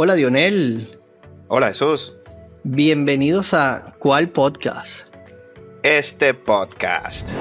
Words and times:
Hola 0.00 0.14
Dionel. 0.14 0.96
Hola 1.48 1.66
Jesús. 1.66 2.14
Bienvenidos 2.62 3.52
a 3.52 3.96
¿Cuál 3.98 4.28
podcast? 4.28 5.08
Este 5.82 6.34
podcast. 6.34 7.32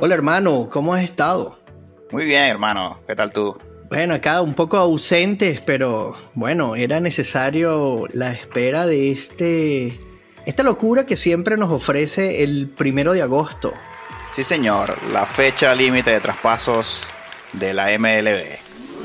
Hola 0.00 0.14
hermano, 0.14 0.68
¿cómo 0.70 0.94
has 0.94 1.02
estado? 1.02 1.61
Muy 2.12 2.26
bien 2.26 2.42
hermano, 2.42 3.00
¿qué 3.06 3.16
tal 3.16 3.32
tú? 3.32 3.56
Bueno, 3.88 4.12
acá 4.12 4.42
un 4.42 4.52
poco 4.52 4.76
ausentes, 4.76 5.62
pero 5.62 6.14
bueno, 6.34 6.76
era 6.76 7.00
necesario 7.00 8.04
la 8.12 8.32
espera 8.32 8.86
de 8.86 9.10
este 9.10 9.98
esta 10.44 10.62
locura 10.62 11.06
que 11.06 11.16
siempre 11.16 11.56
nos 11.56 11.70
ofrece 11.70 12.42
el 12.42 12.68
primero 12.68 13.14
de 13.14 13.22
agosto. 13.22 13.72
Sí 14.30 14.42
señor, 14.42 14.96
la 15.10 15.24
fecha 15.24 15.74
límite 15.74 16.10
de 16.10 16.20
traspasos 16.20 17.06
de 17.54 17.72
la 17.72 17.86
MLB. 17.98 18.58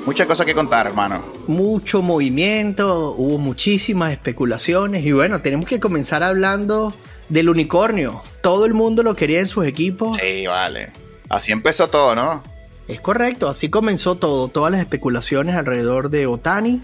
Mucha 0.06 0.26
cosa 0.26 0.44
que 0.44 0.54
contar, 0.54 0.88
hermano. 0.88 1.24
Mucho 1.48 2.02
movimiento, 2.02 3.14
hubo 3.18 3.38
muchísimas 3.38 4.12
especulaciones 4.12 5.06
y 5.06 5.14
bueno, 5.14 5.42
tenemos 5.42 5.68
que 5.68 5.80
comenzar 5.80 6.24
hablando 6.24 6.94
del 7.30 7.48
unicornio. 7.48 8.22
Todo 8.42 8.66
el 8.66 8.74
mundo 8.74 9.02
lo 9.02 9.16
quería 9.16 9.40
en 9.40 9.48
sus 9.48 9.66
equipos. 9.66 10.18
Sí, 10.18 10.46
vale. 10.46 10.92
Así 11.30 11.54
empezó 11.54 11.90
todo, 11.90 12.14
¿no? 12.14 12.57
Es 12.88 13.02
correcto, 13.02 13.50
así 13.50 13.70
comenzó 13.70 14.16
todo, 14.16 14.48
todas 14.48 14.72
las 14.72 14.80
especulaciones 14.80 15.56
alrededor 15.56 16.10
de 16.10 16.26
Otani. 16.26 16.82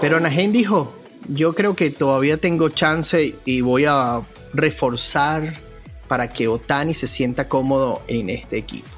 Pero 0.00 0.20
Najen 0.20 0.52
dijo, 0.52 0.94
yo 1.28 1.54
creo 1.54 1.74
que 1.74 1.90
todavía 1.90 2.36
tengo 2.36 2.68
chance 2.68 3.34
y 3.44 3.60
voy 3.62 3.86
a 3.86 4.22
reforzar 4.52 5.54
para 6.06 6.32
que 6.32 6.48
Otani 6.48 6.94
se 6.94 7.06
sienta 7.06 7.48
cómodo 7.48 8.02
en 8.08 8.30
este 8.30 8.58
equipo. 8.58 8.88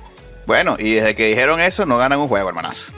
Bueno, 0.47 0.77
y 0.79 0.95
desde 0.95 1.15
que 1.15 1.29
dijeron 1.29 1.61
eso, 1.61 1.87
no 1.87 1.99
ganan 1.99 2.19
un 2.19 2.29
juego, 2.29 2.49
hermanazo. 2.49 2.93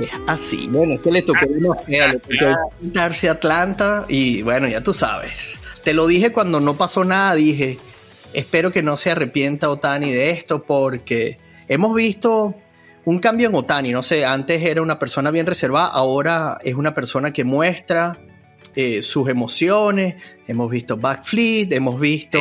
Es 0.00 0.10
así. 0.26 0.66
Bueno, 0.70 0.94
es 0.94 1.00
que 1.00 1.10
le 1.10 1.22
tocó, 1.22 1.40
le 1.86 2.20
tocó 2.20 3.30
Atlanta 3.30 4.04
y 4.08 4.42
bueno, 4.42 4.68
ya 4.68 4.82
tú 4.82 4.94
sabes. 4.94 5.58
Te 5.84 5.94
lo 5.94 6.06
dije 6.06 6.32
cuando 6.32 6.60
no 6.60 6.76
pasó 6.76 7.04
nada, 7.04 7.34
dije, 7.34 7.78
espero 8.32 8.72
que 8.72 8.82
no 8.82 8.96
se 8.96 9.10
arrepienta 9.10 9.70
Otani 9.70 10.10
de 10.10 10.30
esto 10.30 10.62
porque 10.62 11.38
hemos 11.68 11.94
visto 11.94 12.54
un 13.04 13.18
cambio 13.18 13.48
en 13.48 13.54
Otani, 13.54 13.92
no 13.92 14.02
sé, 14.02 14.24
antes 14.24 14.62
era 14.62 14.82
una 14.82 14.98
persona 14.98 15.30
bien 15.30 15.46
reservada, 15.46 15.88
ahora 15.88 16.58
es 16.62 16.74
una 16.74 16.92
persona 16.92 17.32
que 17.32 17.44
muestra 17.44 18.18
eh, 18.74 19.00
sus 19.00 19.28
emociones, 19.28 20.16
hemos 20.46 20.70
visto 20.70 20.96
backflip, 20.96 21.72
hemos 21.72 22.00
visto 22.00 22.38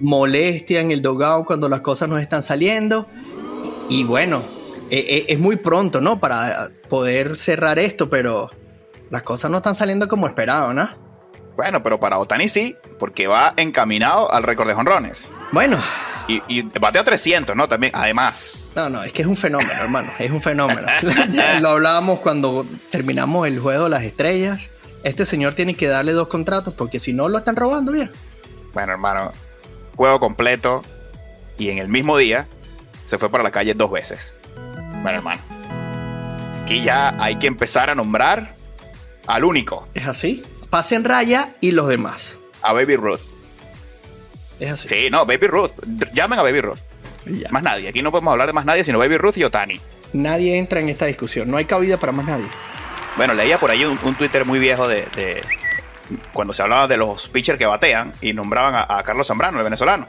molestia 0.00 0.80
en 0.80 0.92
el 0.92 1.02
dogao 1.02 1.44
cuando 1.44 1.68
las 1.68 1.80
cosas 1.80 2.08
no 2.08 2.18
están 2.18 2.42
saliendo 2.42 3.08
y, 3.88 4.04
bueno, 4.04 4.42
e, 4.90 4.98
e, 4.98 5.32
es 5.32 5.38
muy 5.38 5.56
pronto, 5.56 6.00
¿no? 6.00 6.20
Para 6.20 6.70
poder 6.88 7.36
cerrar 7.36 7.78
esto, 7.78 8.08
pero 8.08 8.50
las 9.10 9.22
cosas 9.22 9.50
no 9.50 9.58
están 9.58 9.74
saliendo 9.74 10.08
como 10.08 10.26
esperado, 10.26 10.72
¿no? 10.72 10.88
Bueno, 11.56 11.82
pero 11.82 11.98
para 11.98 12.18
Otani 12.18 12.48
sí, 12.48 12.76
porque 12.98 13.26
va 13.26 13.54
encaminado 13.56 14.32
al 14.32 14.44
récord 14.44 14.68
de 14.68 14.74
jonrones. 14.74 15.32
Bueno. 15.52 15.78
Y, 16.28 16.42
y 16.48 16.62
batea 16.62 17.04
300, 17.04 17.54
¿no? 17.54 17.68
También, 17.68 17.92
además. 17.94 18.54
No, 18.74 18.88
no, 18.88 19.02
es 19.02 19.12
que 19.12 19.22
es 19.22 19.28
un 19.28 19.36
fenómeno, 19.36 19.72
hermano. 19.72 20.08
Es 20.18 20.30
un 20.30 20.42
fenómeno. 20.42 20.86
Lo 21.60 21.68
hablábamos 21.70 22.20
cuando 22.20 22.66
terminamos 22.90 23.46
el 23.46 23.60
juego 23.60 23.84
de 23.84 23.90
las 23.90 24.02
estrellas. 24.02 24.70
Este 25.02 25.24
señor 25.24 25.54
tiene 25.54 25.74
que 25.74 25.86
darle 25.86 26.12
dos 26.12 26.28
contratos 26.28 26.74
porque 26.74 26.98
si 26.98 27.12
no 27.12 27.28
lo 27.28 27.38
están 27.38 27.54
robando 27.54 27.92
bien. 27.92 28.10
Bueno, 28.74 28.92
hermano, 28.92 29.30
juego 29.94 30.18
completo 30.18 30.82
y 31.58 31.70
en 31.70 31.78
el 31.78 31.88
mismo 31.88 32.18
día 32.18 32.48
se 33.04 33.18
fue 33.18 33.30
para 33.30 33.44
la 33.44 33.50
calle 33.50 33.74
dos 33.74 33.90
veces. 33.90 34.36
Bueno, 35.02 35.18
hermano. 35.18 35.40
Aquí 36.62 36.82
ya 36.82 37.14
hay 37.22 37.36
que 37.36 37.46
empezar 37.46 37.88
a 37.88 37.94
nombrar 37.94 38.56
al 39.26 39.44
único. 39.44 39.88
¿Es 39.94 40.06
así? 40.06 40.42
Pasen 40.70 41.04
Raya 41.04 41.54
y 41.60 41.70
los 41.70 41.88
demás. 41.88 42.38
A 42.62 42.72
Baby 42.72 42.96
Ruth. 42.96 43.36
Es 44.60 44.70
así. 44.70 44.88
Sí, 44.88 45.10
no, 45.10 45.26
Baby 45.26 45.46
Ruth. 45.46 45.72
Llamen 46.12 46.38
a 46.38 46.42
Baby 46.42 46.60
Ruth. 46.60 46.78
Más 47.50 47.62
nadie. 47.62 47.88
Aquí 47.88 48.02
no 48.02 48.10
podemos 48.10 48.32
hablar 48.32 48.46
de 48.46 48.52
más 48.52 48.64
nadie 48.64 48.84
sino 48.84 48.98
Baby 48.98 49.16
Ruth 49.16 49.36
y 49.36 49.44
Otani. 49.44 49.80
Nadie 50.12 50.56
entra 50.58 50.80
en 50.80 50.88
esta 50.88 51.06
discusión. 51.06 51.50
No 51.50 51.56
hay 51.56 51.64
cabida 51.64 51.98
para 51.98 52.12
más 52.12 52.26
nadie. 52.26 52.46
Bueno, 53.16 53.34
leía 53.34 53.58
por 53.58 53.70
ahí 53.70 53.84
un, 53.84 53.98
Twitter 54.16 54.44
muy 54.44 54.58
viejo 54.58 54.86
de, 54.86 55.42
cuando 56.32 56.52
se 56.52 56.62
hablaba 56.62 56.86
de 56.86 56.96
los 56.96 57.28
pitchers 57.28 57.58
que 57.58 57.66
batean 57.66 58.12
y 58.20 58.32
nombraban 58.34 58.86
a, 58.88 59.02
Carlos 59.02 59.26
Zambrano, 59.26 59.58
el 59.58 59.64
venezolano. 59.64 60.06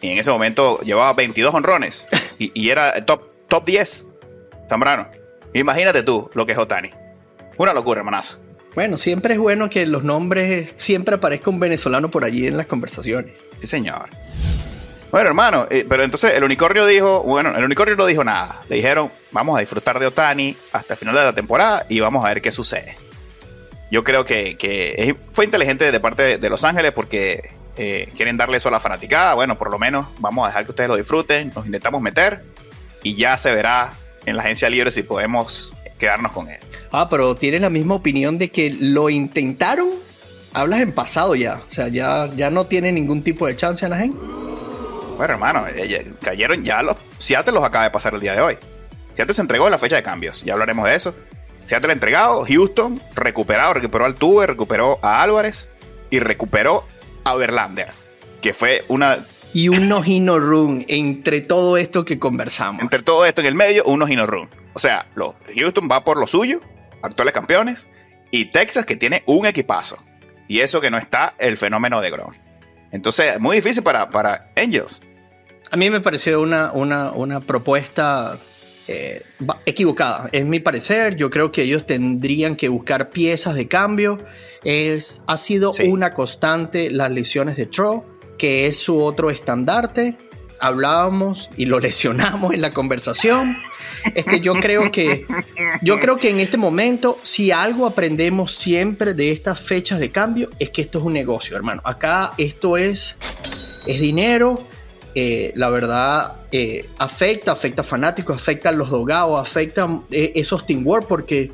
Y 0.00 0.10
en 0.10 0.18
ese 0.18 0.30
momento 0.30 0.80
llevaba 0.80 1.12
22 1.14 1.54
honrones 1.54 2.06
y, 2.38 2.50
y, 2.60 2.70
era 2.70 3.04
top, 3.06 3.22
top 3.48 3.64
10 3.64 4.06
Zambrano. 4.68 5.08
Imagínate 5.52 6.02
tú 6.02 6.30
lo 6.34 6.44
que 6.44 6.52
es 6.52 6.58
Otani. 6.58 6.90
Una 7.56 7.72
locura, 7.72 8.00
hermanazo. 8.00 8.40
Bueno, 8.74 8.96
siempre 8.96 9.34
es 9.34 9.38
bueno 9.38 9.70
que 9.70 9.86
los 9.86 10.02
nombres 10.02 10.72
siempre 10.76 11.14
aparezca 11.14 11.48
un 11.50 11.60
venezolano 11.60 12.10
por 12.10 12.24
allí 12.24 12.48
en 12.48 12.56
las 12.56 12.66
conversaciones. 12.66 13.34
Sí, 13.64 13.68
señor. 13.68 14.10
Bueno, 15.10 15.28
hermano, 15.28 15.66
eh, 15.70 15.86
pero 15.88 16.04
entonces 16.04 16.34
el 16.34 16.44
unicornio 16.44 16.84
dijo, 16.84 17.22
bueno, 17.22 17.56
el 17.56 17.64
unicornio 17.64 17.96
no 17.96 18.04
dijo 18.04 18.22
nada. 18.22 18.60
Le 18.68 18.76
dijeron, 18.76 19.10
vamos 19.32 19.56
a 19.56 19.60
disfrutar 19.60 19.98
de 19.98 20.06
Otani 20.06 20.54
hasta 20.72 20.92
el 20.92 20.98
final 20.98 21.14
de 21.14 21.24
la 21.24 21.32
temporada 21.32 21.86
y 21.88 21.98
vamos 22.00 22.22
a 22.26 22.28
ver 22.28 22.42
qué 22.42 22.52
sucede. 22.52 22.94
Yo 23.90 24.04
creo 24.04 24.26
que, 24.26 25.16
fue 25.32 25.46
inteligente 25.46 25.90
de 25.90 25.98
parte 25.98 26.36
de, 26.36 26.50
Los 26.50 26.62
Ángeles 26.62 26.92
porque 26.92 27.54
eh, 27.78 28.12
quieren 28.14 28.36
darle 28.36 28.58
eso 28.58 28.68
a 28.68 28.72
la 28.72 28.80
fanaticada. 28.80 29.32
Bueno, 29.32 29.56
por 29.56 29.70
lo 29.70 29.78
menos 29.78 30.08
vamos 30.18 30.44
a 30.44 30.48
dejar 30.48 30.66
que 30.66 30.72
ustedes 30.72 30.90
lo 30.90 30.96
disfruten, 30.96 31.52
nos 31.54 31.64
intentamos 31.64 32.02
meter 32.02 32.44
y 33.02 33.14
ya 33.14 33.38
se 33.38 33.54
verá 33.54 33.94
en 34.26 34.36
la 34.36 34.42
agencia 34.42 34.68
libre 34.68 34.90
si 34.90 35.04
podemos 35.04 35.74
quedarnos 35.98 36.32
con 36.32 36.50
él. 36.50 36.58
Ah, 36.92 37.08
pero 37.08 37.34
tienes 37.34 37.62
la 37.62 37.70
misma 37.70 37.94
opinión 37.94 38.36
de 38.36 38.50
que 38.50 38.76
lo 38.78 39.08
intentaron. 39.08 40.03
Hablas 40.54 40.80
en 40.80 40.92
pasado 40.92 41.34
ya. 41.34 41.56
O 41.56 41.70
sea, 41.70 41.88
ya, 41.88 42.30
ya 42.34 42.48
no 42.48 42.66
tiene 42.66 42.92
ningún 42.92 43.22
tipo 43.22 43.46
de 43.46 43.56
chance, 43.56 43.84
Anaheim. 43.84 44.14
Bueno, 45.16 45.34
hermano, 45.34 45.66
eh, 45.68 46.12
cayeron 46.22 46.64
ya 46.64 46.82
los. 46.82 46.96
Seattle 47.18 47.52
los 47.52 47.64
acaba 47.64 47.84
de 47.84 47.90
pasar 47.90 48.14
el 48.14 48.20
día 48.20 48.34
de 48.34 48.40
hoy. 48.40 48.58
Seattle 49.14 49.34
se 49.34 49.42
entregó 49.42 49.66
en 49.66 49.72
la 49.72 49.78
fecha 49.78 49.96
de 49.96 50.02
cambios. 50.02 50.42
Ya 50.42 50.54
hablaremos 50.54 50.86
de 50.86 50.94
eso. 50.94 51.14
Seattle 51.64 51.92
entregado, 51.92 52.44
Houston 52.46 53.00
recuperado, 53.14 53.74
recuperó 53.74 54.04
al 54.04 54.14
Tuve, 54.14 54.46
recuperó 54.46 54.98
a 55.02 55.22
Álvarez 55.22 55.68
y 56.10 56.18
recuperó 56.18 56.84
a 57.24 57.34
Verlander, 57.34 57.88
que 58.42 58.52
fue 58.52 58.84
una 58.88 59.24
y 59.54 59.68
un 59.68 59.88
no 59.88 60.38
run 60.38 60.84
entre 60.88 61.40
todo 61.40 61.76
esto 61.76 62.04
que 62.04 62.18
conversamos. 62.18 62.82
Entre 62.82 63.02
todo 63.02 63.24
esto 63.24 63.40
en 63.40 63.46
el 63.46 63.54
medio, 63.54 63.84
un 63.84 64.00
no 64.00 64.26
run. 64.26 64.50
O 64.74 64.80
sea, 64.80 65.06
los 65.14 65.36
Houston 65.56 65.88
va 65.90 66.04
por 66.04 66.18
lo 66.18 66.26
suyo, 66.26 66.60
actuales 67.02 67.32
campeones, 67.32 67.88
y 68.30 68.46
Texas 68.46 68.84
que 68.84 68.96
tiene 68.96 69.22
un 69.26 69.46
equipazo. 69.46 69.96
Y 70.48 70.60
eso 70.60 70.80
que 70.80 70.90
no 70.90 70.98
está 70.98 71.34
el 71.38 71.56
fenómeno 71.56 72.00
de 72.00 72.10
Grom. 72.10 72.32
Entonces, 72.92 73.40
muy 73.40 73.56
difícil 73.56 73.82
para, 73.82 74.08
para 74.08 74.52
Angels. 74.56 75.00
A 75.70 75.76
mí 75.76 75.90
me 75.90 76.00
pareció 76.00 76.40
una, 76.40 76.70
una, 76.72 77.40
propuesta 77.40 78.38
eh, 78.86 79.22
equivocada. 79.66 80.28
Es 80.30 80.44
mi 80.44 80.60
parecer. 80.60 81.16
Yo 81.16 81.30
creo 81.30 81.50
que 81.50 81.62
ellos 81.62 81.86
tendrían 81.86 82.54
que 82.54 82.68
buscar 82.68 83.10
piezas 83.10 83.56
de 83.56 83.66
cambio. 83.66 84.24
Es, 84.62 85.22
ha 85.26 85.36
sido 85.36 85.72
una 85.88 86.14
constante 86.14 86.90
las 86.90 87.10
lesiones 87.10 87.56
de 87.56 87.66
Tro, 87.66 88.06
que 88.38 88.66
es 88.66 88.76
su 88.76 89.02
otro 89.02 89.30
estandarte. 89.30 90.16
Hablábamos 90.60 91.50
y 91.56 91.66
lo 91.66 91.80
lesionamos 91.80 92.54
en 92.54 92.60
la 92.60 92.72
conversación. 92.72 93.56
Este, 94.14 94.40
yo 94.40 94.54
creo 94.54 94.92
que 94.92 95.26
yo 95.82 96.00
creo 96.00 96.16
que 96.16 96.30
en 96.30 96.40
este 96.40 96.56
momento, 96.56 97.18
si 97.22 97.50
algo 97.50 97.86
aprendemos 97.86 98.54
siempre 98.54 99.14
de 99.14 99.30
estas 99.30 99.60
fechas 99.60 99.98
de 99.98 100.10
cambio, 100.10 100.50
es 100.58 100.70
que 100.70 100.82
esto 100.82 100.98
es 100.98 101.04
un 101.04 101.12
negocio, 101.12 101.56
hermano. 101.56 101.82
Acá 101.84 102.32
esto 102.38 102.76
es, 102.76 103.16
es 103.86 104.00
dinero. 104.00 104.66
Eh, 105.14 105.52
la 105.54 105.70
verdad, 105.70 106.38
eh, 106.50 106.88
afecta, 106.98 107.52
afecta 107.52 107.82
a 107.82 107.84
fanáticos, 107.84 108.34
afecta 108.34 108.70
a 108.70 108.72
los 108.72 108.90
dogados, 108.90 109.40
afecta 109.40 109.88
eh, 110.10 110.32
esos 110.34 110.66
teamwork, 110.66 111.06
porque 111.06 111.52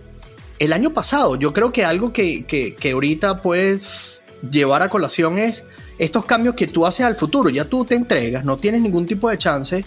el 0.59 0.73
año 0.73 0.95
pasado, 0.95 1.37
yo 1.37 1.53
creo 1.53 1.73
que 1.73 1.85
algo 1.85 2.13
que, 2.13 2.45
que, 2.45 2.75
que 2.75 2.93
ahorita 2.93 3.43
puedes 3.43 4.23
llevar 4.51 4.83
a 4.83 4.89
colación 4.89 5.39
es 5.39 5.65
estos 5.99 6.25
cambios 6.25 6.55
que 6.55 6.67
tú 6.67 6.87
haces 6.87 7.05
al 7.05 7.17
futuro. 7.17 7.51
Ya 7.51 7.67
tú 7.67 7.85
te 7.85 7.95
entregas, 7.95 8.45
no 8.45 8.59
tienes 8.59 8.81
ningún 8.81 9.07
tipo 9.07 9.29
de 9.29 9.37
chance 9.37 9.85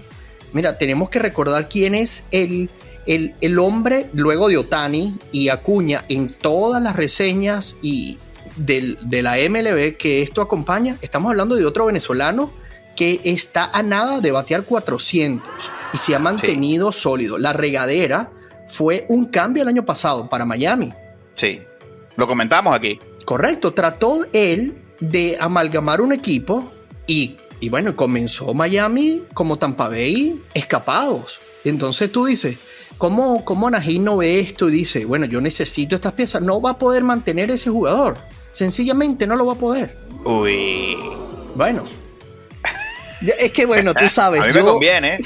Mira, 0.54 0.78
tenemos 0.78 1.10
que 1.10 1.20
recordar 1.20 1.68
quién 1.68 1.96
es 1.96 2.26
el, 2.30 2.70
el, 3.06 3.60
hombre 3.60 4.10
luego 4.14 4.48
de 4.48 4.58
Otani 4.58 5.18
y 5.32 5.50
Acuña 5.50 6.06
en 6.10 6.30
todas 6.30 6.82
las 6.82 6.96
reseñas 6.96 7.76
y 7.82 8.18
de 8.56 9.22
la 9.22 9.36
MLB 9.38 9.98
que 9.98 10.22
esto 10.22 10.42
acompaña. 10.42 10.98
Estamos 11.02 11.32
hablando 11.32 11.56
de 11.56 11.66
otro 11.66 11.88
venezolano 11.88 12.52
que 12.96 13.22
está 13.24 13.66
a 13.74 13.82
nada 13.82 14.22
de 14.22 14.32
batear 14.32 14.64
400 14.64 15.50
y 15.94 15.98
se 15.98 16.16
ha 16.16 16.20
mantenido 16.20 16.92
sólido. 16.92 17.38
La 17.38 17.54
regadera 17.54 18.32
fue 18.68 19.06
un 19.10 19.26
cambio 19.26 19.64
el 19.64 19.70
año 19.70 19.86
pasado 19.86 20.30
para 20.30 20.46
Miami. 20.46 20.94
Sí, 21.34 21.62
lo 22.16 22.28
comentamos 22.28 22.76
aquí. 22.76 23.00
Correcto, 23.26 23.74
trató 23.74 24.26
él 24.34 24.78
de 25.00 25.38
amalgamar 25.40 26.02
un 26.02 26.14
equipo 26.14 26.72
y, 27.08 27.38
y 27.60 27.70
bueno, 27.70 27.96
comenzó 27.96 28.54
Miami 28.54 29.24
como 29.34 29.58
Tampa 29.58 29.88
Bay 29.88 30.40
escapados. 30.54 31.40
Entonces 31.64 32.12
tú 32.12 32.26
dices, 32.26 32.58
¿cómo, 33.04 33.44
cómo 33.44 33.70
no 33.70 34.16
ve 34.16 34.40
esto 34.40 34.70
y 34.70 34.72
dice, 34.72 35.04
bueno, 35.04 35.26
yo 35.26 35.42
necesito 35.42 35.96
estas 35.96 36.14
piezas? 36.14 36.42
No 36.42 36.62
va 36.62 36.70
a 36.70 36.78
poder 36.78 37.04
mantener 37.04 37.52
ese 37.52 37.70
jugador. 37.70 38.18
Sencillamente 38.52 39.28
no 39.28 39.36
lo 39.36 39.46
va 39.46 39.54
a 39.54 39.58
poder. 39.58 39.98
Uy. 40.24 40.96
Bueno. 41.54 41.84
es 43.40 43.52
que 43.52 43.66
bueno, 43.66 43.94
tú 43.94 44.08
sabes. 44.08 44.42
a 44.42 44.48
mí 44.48 44.54
me 44.54 44.62
conviene. 44.62 45.18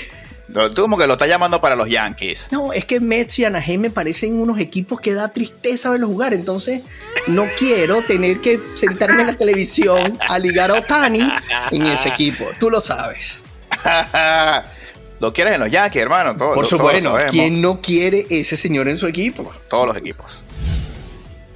Tú 0.74 0.82
como 0.82 0.98
que 0.98 1.06
lo 1.06 1.14
estás 1.14 1.30
llamando 1.30 1.62
para 1.62 1.76
los 1.76 1.88
Yankees. 1.88 2.48
No, 2.50 2.74
es 2.74 2.84
que 2.86 3.00
Mets 3.00 3.38
y 3.38 3.46
Anaheim 3.46 3.82
me 3.82 3.90
parecen 3.92 4.42
unos 4.42 4.60
equipos 4.60 5.00
que 5.00 5.14
da 5.14 5.28
tristeza 5.32 5.92
verlos 5.92 6.10
jugar. 6.10 6.34
Entonces, 6.34 6.82
no 7.28 7.46
quiero 7.60 8.02
tener 8.02 8.42
que 8.42 8.60
sentarme 8.74 9.22
en 9.22 9.28
la 9.28 9.38
televisión 9.38 10.18
a 10.28 10.40
ligar 10.40 10.72
a 10.72 10.80
Otani 10.80 11.32
en 11.70 11.86
ese 11.86 12.10
equipo. 12.10 12.44
Tú 12.60 12.72
lo 12.72 12.82
sabes. 12.82 13.36
lo 15.20 15.34
quieres 15.34 15.54
en 15.54 15.60
los 15.60 15.72
Yankees, 15.72 16.02
hermano. 16.02 16.36
Por 16.38 16.66
supuesto. 16.66 17.16
¿Quién 17.30 17.62
no 17.62 17.82
quiere 17.82 18.26
ese 18.30 18.58
señor 18.58 18.88
en 18.88 18.98
su 18.98 19.08
equipo? 19.08 19.52
Todos 19.70 19.88
los 19.88 19.98
equipos. 19.98 20.44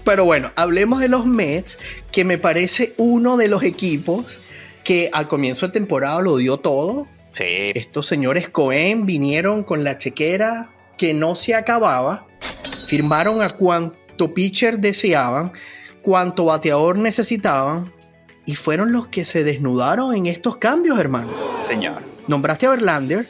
Pero 0.03 0.25
bueno, 0.25 0.51
hablemos 0.55 0.99
de 0.99 1.09
los 1.09 1.25
Mets, 1.25 1.77
que 2.11 2.25
me 2.25 2.37
parece 2.37 2.93
uno 2.97 3.37
de 3.37 3.47
los 3.47 3.63
equipos 3.63 4.25
que 4.83 5.09
al 5.13 5.27
comienzo 5.27 5.67
de 5.67 5.73
temporada 5.73 6.21
lo 6.21 6.37
dio 6.37 6.57
todo. 6.57 7.07
Sí. 7.31 7.71
Estos 7.75 8.07
señores 8.07 8.49
Cohen 8.49 9.05
vinieron 9.05 9.63
con 9.63 9.83
la 9.83 9.97
chequera 9.97 10.71
que 10.97 11.13
no 11.13 11.35
se 11.35 11.55
acababa, 11.55 12.27
firmaron 12.87 13.41
a 13.41 13.49
cuanto 13.51 14.33
pitcher 14.33 14.79
deseaban, 14.79 15.53
cuanto 16.01 16.45
bateador 16.45 16.97
necesitaban, 16.97 17.91
y 18.45 18.55
fueron 18.55 18.91
los 18.91 19.07
que 19.07 19.23
se 19.23 19.43
desnudaron 19.43 20.13
en 20.15 20.25
estos 20.25 20.57
cambios, 20.57 20.99
hermano. 20.99 21.31
Señor. 21.61 22.01
Nombraste 22.27 22.65
a 22.65 22.71
Verlander, 22.71 23.27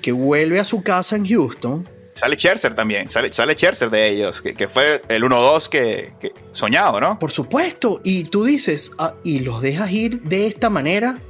que 0.00 0.12
vuelve 0.12 0.60
a 0.60 0.64
su 0.64 0.82
casa 0.82 1.16
en 1.16 1.26
Houston 1.26 1.88
Sale 2.18 2.34
Scherzer 2.34 2.74
también, 2.74 3.08
sale, 3.08 3.32
sale 3.32 3.54
Scherzer 3.54 3.90
de 3.90 4.08
ellos, 4.08 4.42
que, 4.42 4.66
fue 4.66 5.02
el 5.08 5.22
1-2 5.22 5.68
que, 5.68 6.32
soñado, 6.50 7.00
¿no? 7.00 7.16
Por 7.16 7.30
supuesto, 7.30 8.00
y 8.02 8.24
tú 8.24 8.42
dices, 8.42 8.90
ah, 8.98 9.14
y 9.22 9.38
los 9.38 9.62
dejas 9.62 9.92
ir 9.92 10.22
de 10.22 10.48
esta 10.48 10.68
manera. 10.68 11.20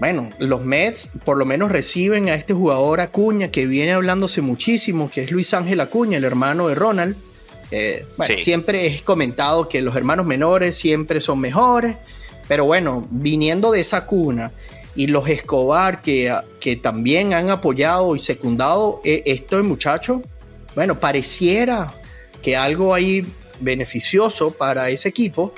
Bueno, 0.00 0.30
los 0.40 0.64
Mets 0.64 1.10
por 1.24 1.36
lo 1.36 1.46
menos 1.46 1.70
reciben 1.70 2.28
a 2.28 2.34
este 2.34 2.54
jugador 2.54 2.98
Acuña 2.98 3.52
que 3.52 3.66
viene 3.66 3.92
hablándose 3.92 4.40
muchísimo, 4.40 5.12
que 5.12 5.22
es 5.22 5.30
Luis 5.30 5.54
Ángel 5.54 5.78
Acuña, 5.78 6.18
el 6.18 6.24
hermano 6.24 6.66
de 6.66 6.74
Ronald. 6.74 7.14
Eh, 7.70 8.04
siempre 8.36 8.86
es 8.86 9.02
comentado 9.02 9.68
que 9.68 9.80
los 9.80 9.94
hermanos 9.94 10.26
menores 10.26 10.76
siempre 10.76 11.20
son 11.20 11.38
mejores, 11.38 11.98
pero 12.48 12.64
bueno, 12.64 13.06
viniendo 13.12 13.70
de 13.70 13.78
esa 13.78 14.06
cuna 14.06 14.50
y 14.96 15.06
los 15.08 15.28
Escobar 15.28 16.00
que, 16.00 16.34
que 16.58 16.76
también 16.76 17.34
han 17.34 17.50
apoyado 17.50 18.16
y 18.16 18.18
secundado 18.18 19.00
eh, 19.04 19.22
esto 19.26 19.62
muchacho, 19.62 20.22
bueno, 20.74 20.98
pareciera 20.98 21.94
que 22.42 22.56
algo 22.56 22.94
ahí 22.94 23.26
beneficioso 23.60 24.50
para 24.50 24.88
ese 24.88 25.08
equipo, 25.08 25.52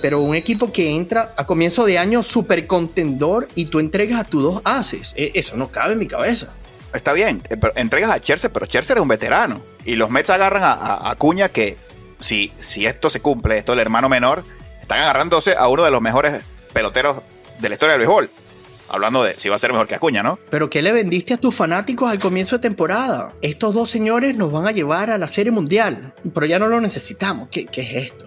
pero 0.00 0.20
un 0.20 0.34
equipo 0.34 0.72
que 0.72 0.90
entra 0.90 1.32
a 1.36 1.46
comienzo 1.46 1.84
de 1.84 1.98
año 1.98 2.22
súper 2.22 2.66
contendor 2.66 3.48
y 3.54 3.66
tú 3.66 3.80
entregas 3.80 4.20
a 4.20 4.24
tus 4.24 4.42
dos 4.42 4.62
haces, 4.64 5.14
e, 5.16 5.32
eso 5.34 5.56
no 5.56 5.68
cabe 5.68 5.94
en 5.94 5.98
mi 5.98 6.06
cabeza. 6.06 6.50
Está 6.94 7.14
bien, 7.14 7.42
eh, 7.48 7.56
entregas 7.76 8.10
a 8.10 8.20
Cherser, 8.20 8.52
pero 8.52 8.66
Cherser 8.66 8.98
es 8.98 9.02
un 9.02 9.08
veterano. 9.08 9.62
Y 9.84 9.96
los 9.96 10.10
Mets 10.10 10.30
agarran 10.30 10.62
a, 10.64 11.14
Cuña 11.16 11.48
que 11.48 11.76
si, 12.18 12.52
si 12.58 12.86
esto 12.86 13.08
se 13.08 13.20
cumple, 13.20 13.58
esto 13.58 13.72
el 13.72 13.78
hermano 13.78 14.08
menor, 14.10 14.44
están 14.80 15.00
agarrándose 15.00 15.54
a 15.56 15.68
uno 15.68 15.84
de 15.84 15.90
los 15.90 16.02
mejores 16.02 16.42
peloteros 16.72 17.22
de 17.60 17.68
la 17.68 17.74
historia 17.74 17.92
del 17.92 18.06
béisbol 18.06 18.30
hablando 18.88 19.22
de 19.22 19.38
si 19.38 19.48
va 19.48 19.56
a 19.56 19.58
ser 19.58 19.72
mejor 19.72 19.88
que 19.88 19.94
Acuña, 19.94 20.22
¿no? 20.22 20.38
Pero 20.50 20.68
¿qué 20.68 20.82
le 20.82 20.92
vendiste 20.92 21.34
a 21.34 21.36
tus 21.36 21.54
fanáticos 21.54 22.10
al 22.10 22.18
comienzo 22.18 22.56
de 22.56 22.62
temporada? 22.62 23.34
Estos 23.42 23.74
dos 23.74 23.90
señores 23.90 24.36
nos 24.36 24.52
van 24.52 24.66
a 24.66 24.72
llevar 24.72 25.10
a 25.10 25.18
la 25.18 25.26
Serie 25.26 25.52
Mundial, 25.52 26.14
pero 26.34 26.46
ya 26.46 26.58
no 26.58 26.66
lo 26.66 26.80
necesitamos. 26.80 27.48
¿Qué, 27.48 27.68
es 27.72 27.94
esto? 27.94 28.26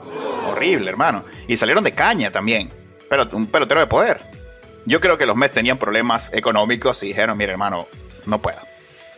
Horrible, 0.49 0.89
hermano. 0.89 1.23
Y 1.47 1.57
salieron 1.57 1.83
de 1.83 1.93
caña 1.93 2.31
también. 2.31 2.71
Pero 3.09 3.27
un 3.33 3.47
pelotero 3.47 3.79
de 3.79 3.87
poder. 3.87 4.21
Yo 4.85 4.99
creo 4.99 5.17
que 5.17 5.25
los 5.25 5.35
Mets 5.35 5.53
tenían 5.53 5.77
problemas 5.77 6.31
económicos 6.33 7.01
y 7.03 7.07
dijeron, 7.07 7.37
mire, 7.37 7.51
hermano, 7.51 7.87
no 8.25 8.41
puedo. 8.41 8.59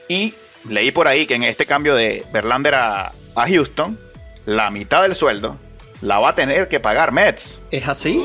Y 0.08 0.34
leí 0.68 0.92
por 0.92 1.08
ahí 1.08 1.26
que 1.26 1.36
en 1.36 1.44
este 1.44 1.66
cambio 1.66 1.96
de 1.96 2.26
Verlander 2.32 2.76
a, 2.76 3.14
a 3.36 3.48
Houston, 3.48 4.00
la 4.46 4.70
mitad 4.70 5.02
del 5.02 5.16
sueldo 5.16 5.58
la 6.02 6.20
va 6.20 6.30
a 6.30 6.36
tener 6.36 6.68
que 6.68 6.80
pagar 6.80 7.12
Mets. 7.12 7.62
¿Es 7.72 7.88
así? 7.88 8.22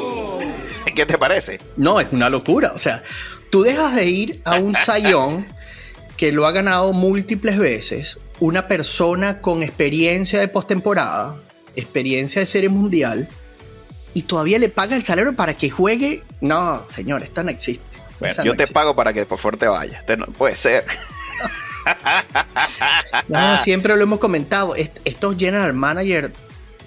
¿Qué 0.97 1.06
te 1.06 1.19
parece? 1.19 1.61
No, 1.77 2.00
es 2.00 2.09
una 2.12 2.31
locura. 2.31 2.73
O 2.75 2.79
sea, 2.79 3.03
tú 3.50 3.62
dejas 3.62 3.94
de 3.94 4.06
ir 4.06 4.43
a 4.44 4.56
un 4.56 4.77
sayón 4.77 5.47
que 6.17 6.33
lo 6.33 6.47
ha 6.47 6.53
ganado 6.53 6.93
múltiples 6.93 7.59
veces, 7.59 8.19
una 8.41 8.69
persona 8.69 9.41
con 9.41 9.62
experiencia 9.62 10.39
de 10.39 10.49
postemporada, 10.49 11.37
experiencia 11.75 12.41
de 12.41 12.47
serie 12.47 12.69
mundial, 12.69 13.29
y 14.15 14.23
todavía 14.23 14.59
le 14.59 14.69
paga 14.69 14.94
el 14.94 15.03
salario 15.03 15.35
para 15.35 15.55
que 15.55 15.71
juegue. 15.71 16.23
No, 16.41 16.85
señor, 16.89 17.23
esta 17.23 17.43
no 17.43 17.50
existe. 17.50 17.85
Bueno, 18.21 18.44
yo 18.44 18.56
te 18.56 18.67
pago 18.69 18.94
para 18.94 19.12
que 19.12 19.27
por 19.27 19.39
fuerte 19.39 19.67
vaya. 19.67 20.05
no, 20.17 20.27
puede 20.27 20.55
ser. 20.55 20.85
no, 23.29 23.59
siempre 23.59 23.97
lo 23.97 24.03
hemos 24.03 24.21
comentado. 24.21 24.75
Estos 24.77 25.37
general 25.37 25.73
manager, 25.75 26.33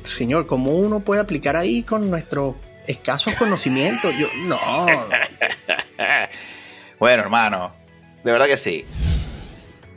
señor, 0.04 0.46
¿cómo 0.46 0.72
uno 0.72 1.02
puede 1.02 1.20
aplicar 1.20 1.56
ahí 1.56 1.84
con 1.84 2.10
nuestro 2.10 2.56
escasos 2.88 3.34
conocimientos. 3.36 4.14
Yo, 4.18 4.28
no. 4.48 4.60
bueno, 7.00 7.24
hermano, 7.24 7.74
de 8.24 8.32
verdad 8.32 8.48
que 8.48 8.58
sí. 8.58 8.86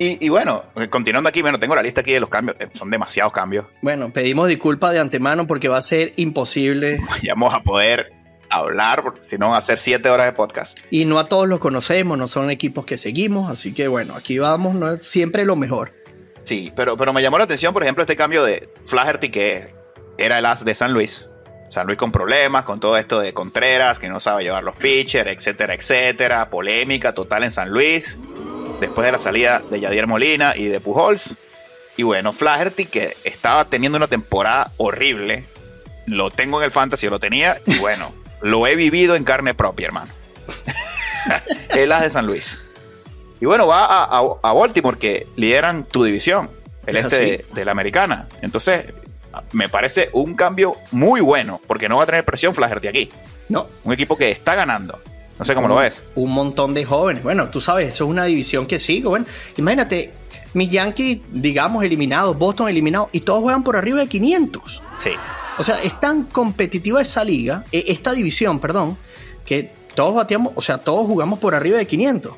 Y, 0.00 0.28
bueno, 0.28 0.62
continuando 0.90 1.28
aquí, 1.28 1.42
bueno, 1.42 1.58
tengo 1.58 1.74
la 1.74 1.82
lista 1.82 2.02
aquí 2.02 2.12
de 2.12 2.20
los 2.20 2.28
cambios. 2.28 2.56
Eh, 2.60 2.68
son 2.72 2.88
demasiados 2.88 3.32
cambios. 3.32 3.66
Bueno, 3.82 4.12
pedimos 4.12 4.46
disculpas 4.46 4.92
de 4.92 5.00
antemano 5.00 5.48
porque 5.48 5.66
va 5.66 5.78
a 5.78 5.80
ser 5.80 6.12
imposible. 6.16 7.00
Vamos 7.28 7.52
a 7.52 7.64
poder 7.64 8.12
hablar, 8.48 9.02
porque 9.02 9.24
si 9.24 9.38
no, 9.38 9.56
hacer 9.56 9.76
siete 9.76 10.08
horas 10.08 10.26
de 10.26 10.32
podcast. 10.34 10.78
Y 10.90 11.04
no 11.04 11.18
a 11.18 11.26
todos 11.28 11.48
los 11.48 11.58
conocemos, 11.58 12.16
no 12.16 12.28
son 12.28 12.50
equipos 12.50 12.84
que 12.84 12.96
seguimos, 12.96 13.50
así 13.50 13.74
que 13.74 13.88
bueno, 13.88 14.14
aquí 14.14 14.38
vamos, 14.38 14.74
no 14.74 14.92
es 14.92 15.04
siempre 15.04 15.44
lo 15.44 15.56
mejor. 15.56 15.92
Sí, 16.44 16.72
pero, 16.74 16.96
pero 16.96 17.12
me 17.12 17.20
llamó 17.20 17.36
la 17.36 17.44
atención, 17.44 17.74
por 17.74 17.82
ejemplo, 17.82 18.02
este 18.02 18.16
cambio 18.16 18.44
de 18.44 18.70
Flaherty, 18.86 19.30
que 19.30 19.74
era 20.16 20.38
el 20.38 20.46
as 20.46 20.64
de 20.64 20.74
San 20.74 20.92
Luis, 20.92 21.28
San 21.68 21.86
Luis 21.86 21.98
con 21.98 22.12
problemas, 22.12 22.64
con 22.64 22.80
todo 22.80 22.96
esto 22.96 23.20
de 23.20 23.32
Contreras, 23.34 23.98
que 23.98 24.08
no 24.08 24.20
sabe 24.20 24.44
llevar 24.44 24.64
los 24.64 24.76
pitchers, 24.76 25.30
etcétera, 25.30 25.74
etcétera. 25.74 26.48
Polémica 26.50 27.12
total 27.12 27.44
en 27.44 27.50
San 27.50 27.70
Luis. 27.70 28.18
Después 28.80 29.04
de 29.04 29.12
la 29.12 29.18
salida 29.18 29.62
de 29.70 29.80
Yadier 29.80 30.06
Molina 30.06 30.56
y 30.56 30.66
de 30.66 30.80
Pujols. 30.80 31.36
Y 31.96 32.04
bueno, 32.04 32.32
Flaherty, 32.32 32.84
que 32.84 33.16
estaba 33.24 33.64
teniendo 33.64 33.98
una 33.98 34.06
temporada 34.06 34.70
horrible. 34.76 35.44
Lo 36.06 36.30
tengo 36.30 36.60
en 36.60 36.64
el 36.64 36.70
fantasy, 36.70 37.08
lo 37.08 37.18
tenía. 37.18 37.60
Y 37.66 37.78
bueno, 37.78 38.14
lo 38.40 38.66
he 38.66 38.76
vivido 38.76 39.16
en 39.16 39.24
carne 39.24 39.54
propia, 39.54 39.86
hermano. 39.86 40.12
el 41.76 41.92
as 41.92 42.02
de 42.02 42.10
San 42.10 42.26
Luis. 42.26 42.60
Y 43.40 43.46
bueno, 43.46 43.66
va 43.66 44.04
a, 44.04 44.52
Baltimore, 44.52 44.98
que 44.98 45.26
lideran 45.36 45.84
tu 45.84 46.02
división, 46.02 46.50
el 46.86 46.96
este 46.96 47.44
de 47.52 47.64
la 47.64 47.70
americana. 47.70 48.28
Entonces, 48.42 48.86
me 49.52 49.68
parece 49.68 50.10
un 50.12 50.34
cambio 50.34 50.76
muy 50.90 51.20
bueno, 51.20 51.60
porque 51.66 51.88
no 51.88 51.96
va 51.98 52.04
a 52.04 52.06
tener 52.06 52.24
presión 52.24 52.54
Flaherty 52.54 52.88
aquí. 52.88 53.10
No. 53.48 53.66
Un 53.84 53.92
equipo 53.92 54.16
que 54.16 54.30
está 54.30 54.54
ganando. 54.54 54.98
No 55.38 55.44
sé 55.44 55.54
cómo 55.54 55.68
lo 55.68 55.76
ves. 55.76 56.02
Un 56.16 56.32
montón 56.32 56.74
de 56.74 56.84
jóvenes. 56.84 57.22
Bueno, 57.22 57.48
tú 57.48 57.60
sabes, 57.60 57.92
eso 57.94 58.04
es 58.04 58.10
una 58.10 58.24
división 58.24 58.66
que 58.66 58.78
sigue. 58.78 59.06
Bueno, 59.06 59.26
imagínate, 59.56 60.12
mis 60.54 60.70
Yankees, 60.70 61.20
digamos, 61.30 61.84
eliminados, 61.84 62.36
Boston 62.36 62.68
eliminados, 62.68 63.08
y 63.12 63.20
todos 63.20 63.42
juegan 63.42 63.62
por 63.62 63.76
arriba 63.76 63.98
de 63.98 64.08
500. 64.08 64.82
Sí. 64.98 65.10
O 65.58 65.64
sea, 65.64 65.80
es 65.82 65.98
tan 66.00 66.24
competitiva 66.24 67.00
esa 67.00 67.22
liga, 67.24 67.64
e, 67.70 67.84
esta 67.88 68.12
división, 68.12 68.58
perdón, 68.58 68.98
que 69.44 69.72
todos 69.94 70.14
bateamos, 70.14 70.52
o 70.56 70.62
sea, 70.62 70.78
todos 70.78 71.06
jugamos 71.06 71.38
por 71.38 71.54
arriba 71.54 71.78
de 71.78 71.86
500. 71.86 72.34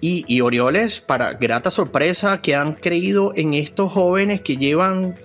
Y, 0.00 0.24
y, 0.28 0.40
Orioles, 0.42 1.00
para 1.00 1.32
grata 1.32 1.70
sorpresa, 1.70 2.40
que 2.40 2.54
han 2.54 2.74
creído 2.74 3.32
en 3.34 3.54
estos 3.54 3.92
jóvenes 3.92 4.40
que 4.40 4.56
llevan 4.56 5.16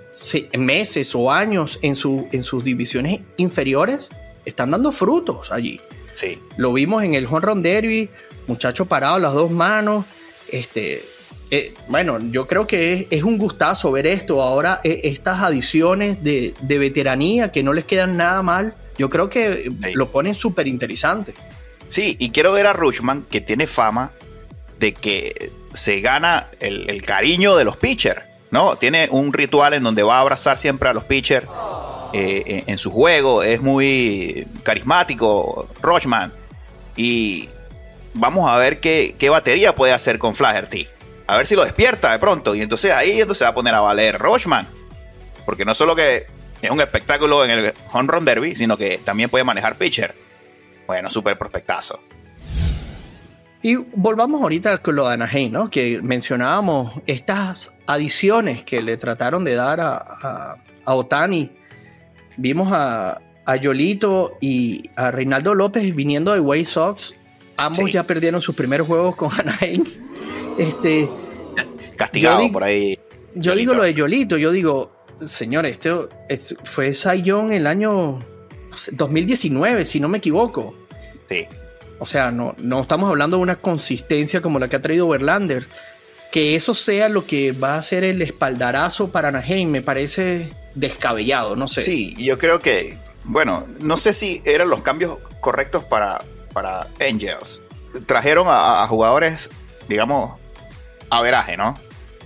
meses 0.58 1.14
o 1.16 1.32
años 1.32 1.80
en, 1.82 1.96
su, 1.96 2.28
en 2.32 2.44
sus 2.44 2.64
divisiones 2.64 3.22
inferiores, 3.38 4.10
están 4.46 4.72
dando 4.72 4.92
frutos 4.92 5.52
allí. 5.52 5.80
Sí. 6.14 6.40
Lo 6.58 6.74
vimos 6.74 7.04
en 7.04 7.14
el 7.14 7.26
Home 7.26 7.42
Run 7.42 7.64
Derby, 7.64 8.10
muchacho 8.48 8.86
parado 8.86 9.20
las 9.20 9.34
dos 9.34 9.52
manos. 9.52 10.06
Este, 10.48 11.04
eh, 11.52 11.74
bueno, 11.88 12.20
yo 12.32 12.48
creo 12.48 12.66
que 12.68 13.08
es, 13.10 13.24
un 13.24 13.38
gustazo 13.38 13.92
ver 13.92 14.08
esto. 14.08 14.42
Ahora, 14.42 14.80
eh, 14.84 15.02
estas 15.04 15.42
adiciones 15.42 16.24
de, 16.24 16.54
veteranía 16.68 17.52
que 17.52 17.64
no 17.64 17.74
les 17.74 17.86
quedan 17.86 18.18
nada 18.18 18.42
mal, 18.42 18.76
yo 18.98 19.10
creo 19.10 19.30
que 19.30 19.72
lo 19.94 20.12
ponen 20.12 20.36
súper 20.36 20.68
interesante. 20.68 21.34
Sí, 21.90 22.16
y 22.20 22.32
quiero 22.32 22.54
ver 22.54 22.66
a 22.66 22.74
Rushman, 22.74 23.24
que 23.30 23.42
tiene 23.42 23.68
fama 23.68 24.14
de 24.84 24.94
que 24.94 25.54
se 25.74 26.02
gana 26.02 26.50
el, 26.60 27.02
cariño 27.04 27.56
de 27.56 27.64
los 27.64 27.78
pitchers. 27.78 28.22
¿no? 28.52 28.76
Tiene 28.76 29.08
un 29.12 29.32
ritual 29.32 29.74
en 29.74 29.82
donde 29.82 30.04
va 30.04 30.18
a 30.18 30.20
abrazar 30.20 30.58
siempre 30.58 30.90
a 30.90 30.94
los 30.94 31.06
pitchers 31.06 31.48
eh, 32.12 32.66
en, 32.68 32.78
su 32.78 32.92
juego. 32.92 33.44
Es 33.44 33.62
muy 33.62 34.46
carismático, 34.64 35.70
Rochman. 35.82 36.34
Y 36.98 37.48
vamos 38.14 38.50
a 38.52 38.58
ver 38.58 38.82
qué, 38.82 39.30
batería 39.32 39.74
puede 39.74 39.94
hacer 39.94 40.20
con 40.20 40.36
Flaherty. 40.36 40.86
A 41.28 41.38
ver 41.38 41.46
si 41.46 41.56
lo 41.56 41.64
despierta 41.64 42.12
de 42.12 42.20
pronto. 42.20 42.54
Y 42.54 42.62
entonces 42.62 42.92
ahí 42.92 43.22
entonces 43.22 43.46
va 43.46 43.52
a 43.52 43.56
poner 43.56 43.74
a 43.74 43.80
valer 43.80 44.18
Rochman. 44.18 44.68
Porque 45.46 45.64
no 45.64 45.74
solo 45.74 45.96
que 45.96 46.28
es 46.62 46.70
un 46.70 46.82
espectáculo 46.82 47.46
en 47.46 47.52
el 47.52 47.74
home 47.94 48.12
run 48.12 48.26
derby, 48.26 48.54
sino 48.54 48.78
que 48.78 48.98
también 48.98 49.30
puede 49.30 49.46
manejar 49.46 49.78
pitcher. 49.78 50.14
Bueno, 50.88 51.10
súper 51.10 51.38
prospectazo. 51.38 52.02
Y 53.64 53.76
volvamos 53.76 54.42
ahorita 54.42 54.78
con 54.80 54.98
lo 54.98 55.08
de 55.08 55.14
Anaheim, 55.14 55.54
¿no? 55.54 55.70
Que 55.70 56.02
mencionábamos 56.02 56.92
estas 57.08 57.74
adiciones 57.88 58.62
que 58.64 58.82
le 58.82 58.98
trataron 58.98 59.46
de 59.46 59.56
dar 59.56 59.80
a, 59.80 60.58
Otani. 60.86 61.50
Vimos 62.36 62.74
a, 62.74 63.22
a, 63.46 63.56
Yolito 63.56 64.38
y 64.42 64.90
a 64.98 65.12
Reinaldo 65.12 65.56
López 65.56 65.96
viniendo 65.96 66.34
de 66.34 66.42
White 66.42 66.66
Sox. 66.66 67.14
Ambos 67.56 67.90
ya 67.90 68.06
perdieron 68.06 68.42
sus 68.42 68.54
primeros 68.54 68.86
juegos 68.86 69.16
con 69.16 69.32
Anaheim. 69.40 69.86
Este, 70.58 71.10
Castigado 71.96 72.52
por 72.52 72.66
ahí. 72.66 73.00
Yo 73.34 73.56
digo 73.56 73.74
lo 73.74 73.84
de 73.84 73.94
Yolito, 73.94 74.36
yo 74.38 74.52
digo, 74.52 74.92
señor, 75.26 75.66
este, 75.66 75.90
fue 76.66 76.94
Sayón 76.94 77.54
el 77.54 77.66
año 77.66 78.22
2019, 78.92 79.86
si 79.86 80.02
no 80.02 80.10
me 80.10 80.18
equivoco. 80.18 80.76
Sí. 81.30 81.48
O 82.00 82.06
sea, 82.06 82.32
no, 82.32 82.56
no 82.58 82.82
estamos 82.82 83.10
hablando 83.10 83.38
de 83.38 83.44
una 83.44 83.56
consistencia 83.56 84.42
como 84.42 84.60
la 84.60 84.68
que 84.68 84.78
ha 84.78 84.82
traído 84.82 85.08
Verlander. 85.08 85.68
Que 86.32 86.56
eso 86.56 86.74
sea 86.74 87.10
lo 87.10 87.26
que 87.28 87.52
va 87.52 87.76
a 87.76 87.84
ser 87.84 88.04
el 88.04 88.22
espaldarazo 88.22 89.12
para 89.12 89.28
Anaheim 89.28 89.70
me 89.70 89.82
parece 89.82 90.52
descabellado, 90.76 91.56
no 91.56 91.68
sé. 91.68 91.82
Sí, 91.82 92.16
yo 92.18 92.38
creo 92.38 92.60
que, 92.60 92.98
bueno, 93.24 93.68
no 93.80 93.98
sé 93.98 94.14
si 94.14 94.42
eran 94.46 94.70
los 94.70 94.82
cambios 94.82 95.20
correctos 95.40 95.84
para, 95.84 96.24
para 96.52 96.88
Angels. 97.00 97.62
Trajeron 98.08 98.48
a, 98.50 98.86
jugadores, 98.88 99.50
digamos, 99.88 100.40
a 101.12 101.22
veraje, 101.22 101.56
¿no? 101.56 101.78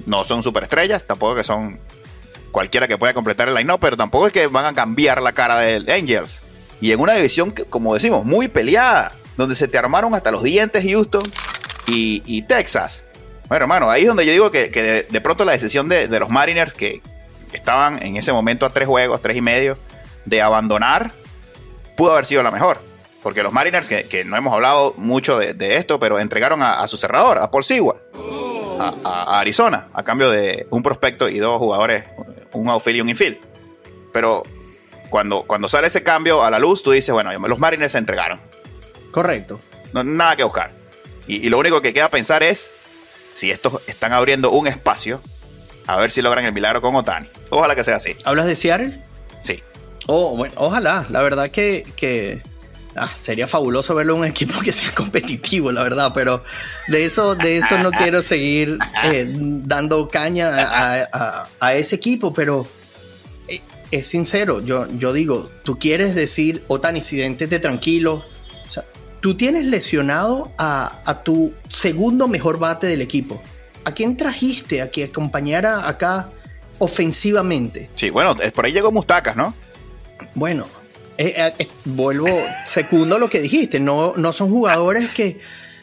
No 0.06 0.24
son 0.24 0.42
superestrellas, 0.42 1.06
tampoco 1.06 1.36
que 1.36 1.44
son 1.44 1.80
cualquiera 2.52 2.88
que 2.88 2.98
pueda 2.98 3.14
completar 3.14 3.50
el 3.50 3.56
line-up, 3.56 3.80
pero 3.82 3.98
tampoco 3.98 4.28
es 4.28 4.34
que 4.34 4.48
van 4.48 4.66
a 4.66 4.74
cambiar 4.74 5.22
la 5.22 5.34
cara 5.34 5.60
de 5.60 5.92
Angels. 5.92 6.42
Y 6.80 6.92
en 6.92 7.00
una 7.00 7.14
división, 7.14 7.54
como 7.70 7.94
decimos, 7.94 8.24
muy 8.24 8.48
peleada, 8.48 9.12
donde 9.38 9.56
se 9.56 9.68
te 9.68 9.78
armaron 9.78 10.14
hasta 10.16 10.32
los 10.32 10.44
dientes 10.44 10.84
Houston 10.84 11.24
y, 11.88 12.42
Texas. 12.44 13.06
Bueno, 13.48 13.64
hermano, 13.64 13.90
ahí 13.90 14.02
es 14.02 14.08
donde 14.08 14.26
yo 14.26 14.32
digo 14.34 14.52
que, 14.52 14.70
de, 15.10 15.22
pronto 15.22 15.46
la 15.46 15.54
decisión 15.54 15.88
de, 15.88 16.08
los 16.20 16.30
Mariners, 16.30 16.74
que 16.74 17.02
estaban 17.54 18.04
en 18.04 18.18
ese 18.18 18.34
momento 18.34 18.66
a 18.66 18.72
tres 18.72 18.88
juegos, 18.88 19.22
tres 19.22 19.38
y 19.38 19.42
medio, 19.42 19.78
de 20.26 20.42
abandonar, 20.42 21.14
pudo 21.96 22.12
haber 22.12 22.26
sido 22.26 22.44
la 22.44 22.52
mejor. 22.52 22.80
Porque 23.24 23.44
los 23.44 23.52
Mariners, 23.52 23.88
que, 23.88 24.24
no 24.26 24.38
hemos 24.38 24.54
hablado 24.54 24.94
mucho 24.98 25.38
de, 25.38 25.76
esto, 25.76 26.00
pero 26.00 26.20
entregaron 26.20 26.62
a, 26.62 26.86
su 26.88 26.98
cerrador, 26.98 27.40
a 27.40 27.52
Paul 27.52 27.64
Sewell, 27.64 27.98
a, 28.80 29.40
Arizona, 29.40 29.88
a 29.94 30.04
cambio 30.04 30.30
de 30.30 30.68
un 30.70 30.84
prospecto 30.84 31.28
y 31.30 31.40
dos 31.40 31.58
jugadores, 31.58 32.06
un 32.54 32.70
outfield 32.70 32.98
y 32.98 33.02
un 33.02 33.10
infield. 33.10 33.38
Pero 34.14 34.44
cuando, 35.10 35.44
cuando 35.44 35.68
sale 35.68 35.88
ese 35.88 36.04
cambio 36.04 36.44
a 36.44 36.52
la 36.52 36.60
luz, 36.60 36.84
tú 36.84 36.92
dices, 36.92 37.12
bueno, 37.12 37.32
los 37.48 37.60
Mariners 37.60 37.92
se 37.92 37.98
entregaron. 37.98 38.40
Correcto. 39.18 39.60
No, 39.94 40.04
nada 40.04 40.36
que 40.36 40.44
buscar. 40.44 40.70
Y, 41.26 41.50
lo 41.50 41.58
único 41.58 41.82
que 41.82 41.92
queda 41.92 42.08
pensar 42.12 42.44
es 42.44 42.72
si 43.34 43.50
estos 43.50 43.82
están 43.88 44.14
abriendo 44.14 44.52
un 44.52 44.68
espacio, 44.68 45.20
a 45.88 45.98
ver 45.98 46.12
si 46.12 46.22
logran 46.22 46.46
el 46.46 46.54
milagro 46.54 46.84
con 46.84 46.94
Otani. 46.94 47.28
Ojalá 47.50 47.76
que 47.76 47.84
sea 47.84 47.96
así. 47.96 48.16
¿Hablas 48.26 48.46
de 48.46 48.56
Seattle? 48.56 49.04
Sí. 49.42 49.64
Oh, 50.06 50.38
bueno, 50.38 50.54
ojalá. 50.58 51.08
La 51.10 51.24
verdad 51.24 51.50
que, 51.50 52.44
ah, 52.96 53.10
sería 53.16 53.48
fabuloso 53.48 53.96
verlo 53.96 54.14
en 54.14 54.20
un 54.20 54.28
equipo 54.28 54.60
que 54.60 54.72
sea 54.72 54.92
competitivo, 54.94 55.72
la 55.72 55.82
verdad, 55.82 56.12
pero 56.14 56.44
de 56.88 57.04
eso, 57.04 57.34
de 57.34 57.58
eso 57.58 57.80
no 57.80 57.90
quiero 57.98 58.22
seguir 58.22 58.78
eh, 59.04 59.26
dando 59.28 60.10
caña 60.10 61.48
a, 61.60 61.74
ese 61.74 61.96
equipo, 61.96 62.36
pero 62.36 62.68
eh, 63.48 63.62
es 63.90 64.06
sincero, 64.06 64.62
yo, 64.64 64.86
yo 64.92 65.12
digo, 65.12 65.50
tú 65.64 65.80
quieres 65.80 66.14
decir, 66.14 66.64
Otani, 66.68 67.02
siéntete 67.02 67.58
tranquilo, 67.58 68.24
tú 69.28 69.36
tienes 69.36 69.66
lesionado 69.66 70.54
a, 70.58 71.22
tu 71.26 71.52
segundo 71.68 72.30
mejor 72.30 72.60
bate 72.60 72.88
del 72.88 73.02
equipo. 73.02 73.42
¿A 73.84 73.92
quién 73.92 74.16
trajiste 74.16 74.82
a 74.82 74.90
que 74.90 75.04
acompañara 75.04 75.86
acá 75.86 76.30
ofensivamente? 76.80 77.90
Sí, 77.94 78.10
bueno, 78.10 78.38
por 78.56 78.64
ahí 78.64 78.72
llegó 78.72 78.90
Mustacas, 78.90 79.36
¿no? 79.36 79.54
Bueno, 80.34 80.66
eh, 81.18 81.34
eh, 81.36 81.54
eh, 81.60 81.68
vuelvo, 81.84 82.30
segundo 82.66 83.20
lo 83.20 83.30
que 83.30 83.42
dijiste, 83.42 83.82
no, 83.82 84.14
no 84.16 84.32
son 84.32 84.50
jugadores 84.50 85.10
que, 85.10 85.42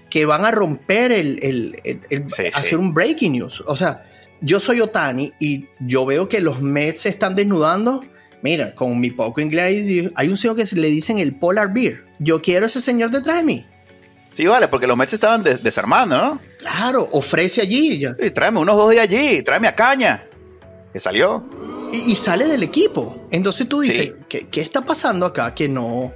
que 0.09 0.25
van 0.25 0.47
a 0.47 0.51
romper 0.51 1.13
el, 1.13 1.83
hacer 2.55 2.79
un 2.79 2.95
breaking 2.95 3.33
news. 3.33 3.63
O 3.67 3.77
sea, 3.77 4.07
yo 4.41 4.59
soy 4.59 4.81
Otani 4.81 5.35
y 5.39 5.67
yo 5.81 6.07
veo 6.07 6.31
que 6.31 6.41
los 6.41 6.63
Mets 6.63 7.03
se 7.03 7.11
están 7.11 7.37
desnudando 7.37 8.01
Mira, 8.45 8.75
con 8.75 9.01
mi 9.01 9.11
poco 9.11 9.41
inglés, 9.41 10.13
hay 10.15 10.29
un 10.29 10.37
señor 10.37 10.55
que 10.55 10.67
le 10.77 10.89
dicen 10.89 11.19
el 11.19 11.35
Polar 11.35 11.73
Beer. 11.73 12.04
Yo 12.19 12.43
quiero 12.43 12.67
ese 12.67 12.81
señor 12.81 13.11
detrás 13.11 13.37
de 13.37 13.43
mí. 13.43 13.67
Sí, 14.33 14.47
vale, 14.47 14.67
porque 14.69 14.87
los 14.87 14.97
Mets 14.97 15.15
estaban 15.15 15.45
desarmando, 15.45 16.17
¿no? 16.17 16.41
Claro, 16.59 17.09
ofrece 17.13 17.61
allí. 17.61 18.01
Ya. 18.01 18.15
Sí, 18.15 18.31
tráeme 18.31 18.59
unos 18.61 18.77
dos 18.77 18.91
de 18.91 19.01
allí, 19.01 19.43
tráeme 19.43 19.69
a 19.69 19.75
Caña, 19.75 20.27
que 20.93 20.99
salió. 20.99 21.45
Y, 21.93 22.17
sale 22.17 22.49
del 22.49 22.65
equipo. 22.65 23.29
Entonces 23.31 23.69
tú 23.69 23.81
dices, 23.81 24.15
¿qué, 24.29 24.49
está 24.55 24.81
pasando 24.81 25.27
acá? 25.27 25.55
Que 25.55 25.69
no, 25.69 26.13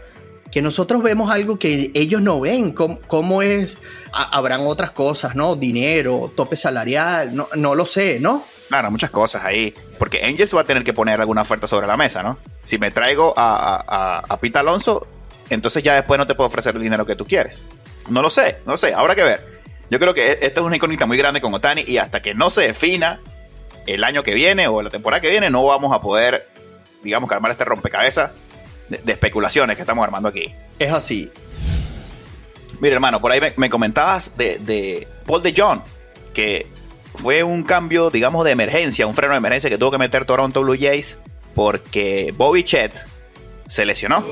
que 0.50 0.60
nosotros 0.60 1.02
vemos 1.02 1.30
algo 1.30 1.56
que 1.58 1.92
ellos 1.94 2.20
no 2.20 2.40
ven. 2.40 2.72
¿Cómo, 2.72 3.42
es? 3.42 3.78
habrán 4.12 4.62
otras 4.66 4.90
cosas, 4.90 5.36
¿no? 5.36 5.54
Dinero, 5.54 6.32
tope 6.34 6.56
salarial, 6.56 7.34
no, 7.34 7.48
no 7.54 7.76
lo 7.76 7.86
sé, 7.86 8.18
¿no? 8.18 8.44
Claro, 8.68 8.90
muchas 8.90 9.10
cosas 9.10 9.44
ahí. 9.44 9.72
Porque 9.98 10.24
Angels 10.24 10.54
va 10.54 10.60
a 10.62 10.64
tener 10.64 10.84
que 10.84 10.92
poner 10.92 11.20
alguna 11.20 11.42
oferta 11.42 11.66
sobre 11.66 11.86
la 11.86 11.96
mesa, 11.96 12.22
¿no? 12.22 12.38
Si 12.62 12.78
me 12.78 12.90
traigo 12.90 13.34
a, 13.36 14.24
a, 14.28 14.40
Pita 14.40 14.60
Alonso, 14.60 15.06
entonces 15.50 15.82
ya 15.82 15.94
después 15.94 16.18
no 16.18 16.26
te 16.26 16.34
puedo 16.34 16.48
ofrecer 16.48 16.76
el 16.76 16.82
dinero 16.82 17.06
que 17.06 17.16
tú 17.16 17.24
quieres. 17.26 17.64
No 18.08 18.22
lo 18.22 18.30
sé, 18.30 18.58
no 18.64 18.72
lo 18.72 18.78
sé, 18.78 18.94
habrá 18.94 19.14
que 19.14 19.22
ver. 19.22 19.60
Yo 19.90 19.98
creo 19.98 20.14
que 20.14 20.32
e, 20.32 20.38
esto 20.42 20.60
es 20.60 20.66
una 20.66 20.76
incógnita 20.76 21.06
muy 21.06 21.16
grande 21.16 21.40
con 21.40 21.52
Otani 21.54 21.84
y 21.86 21.98
hasta 21.98 22.20
que 22.22 22.34
no 22.34 22.50
se 22.50 22.62
defina 22.62 23.20
el 23.86 24.04
año 24.04 24.22
que 24.22 24.34
viene 24.34 24.68
o 24.68 24.82
la 24.82 24.90
temporada 24.90 25.20
que 25.20 25.30
viene, 25.30 25.50
no 25.50 25.64
vamos 25.64 25.92
a 25.92 26.00
poder, 26.00 26.48
digamos, 27.02 27.30
armar 27.32 27.50
este 27.50 27.64
rompecabezas 27.64 28.32
de, 28.88 29.12
especulaciones 29.12 29.76
que 29.76 29.82
estamos 29.82 30.04
armando 30.04 30.28
aquí. 30.28 30.54
Es 30.78 30.92
así. 30.92 31.30
Mira, 32.80 32.94
hermano, 32.94 33.20
por 33.20 33.32
ahí 33.32 33.40
me, 33.56 33.70
comentabas 33.70 34.36
de, 34.36 34.58
de 34.58 35.08
Paul 35.26 35.42
de 35.42 35.54
John, 35.56 35.82
que 36.34 36.66
fue 37.14 37.42
un 37.42 37.62
cambio, 37.62 38.10
digamos, 38.10 38.44
de 38.44 38.52
emergencia, 38.52 39.06
un 39.06 39.14
freno 39.14 39.32
de 39.32 39.38
emergencia 39.38 39.70
que 39.70 39.78
tuvo 39.78 39.90
que 39.92 39.98
meter 39.98 40.24
Toronto 40.24 40.62
Blue 40.62 40.76
Jays 40.78 41.18
porque 41.54 42.32
Bobby 42.36 42.62
Chet 42.62 43.06
se 43.66 43.84
lesionó 43.84 44.22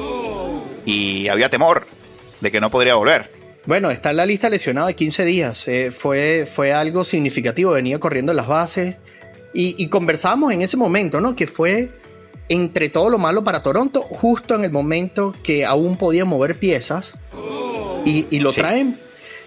y 0.86 1.28
había 1.28 1.50
temor 1.50 1.86
de 2.40 2.50
que 2.50 2.60
no 2.60 2.70
podría 2.70 2.94
volver. 2.94 3.30
Bueno, 3.66 3.90
está 3.90 4.10
en 4.10 4.16
la 4.16 4.24
lista 4.24 4.48
lesionada 4.48 4.86
de 4.86 4.94
15 4.94 5.24
días. 5.26 5.68
Eh, 5.68 5.90
fue, 5.90 6.48
fue 6.50 6.72
algo 6.72 7.04
significativo. 7.04 7.72
Venía 7.72 7.98
corriendo 7.98 8.32
en 8.32 8.36
las 8.36 8.46
bases. 8.46 8.96
Y, 9.52 9.74
y, 9.76 9.88
conversábamos 9.88 10.52
en 10.52 10.62
ese 10.62 10.76
momento, 10.76 11.20
¿no? 11.20 11.34
Que 11.34 11.46
fue 11.46 11.90
entre 12.48 12.88
todo 12.88 13.10
lo 13.10 13.18
malo 13.18 13.42
para 13.42 13.62
Toronto, 13.62 14.02
justo 14.02 14.54
en 14.54 14.64
el 14.64 14.70
momento 14.70 15.34
que 15.42 15.64
aún 15.64 15.96
podía 15.96 16.24
mover 16.24 16.58
piezas. 16.58 17.14
Y, 18.04 18.26
y 18.30 18.40
lo 18.40 18.52
traen 18.52 18.98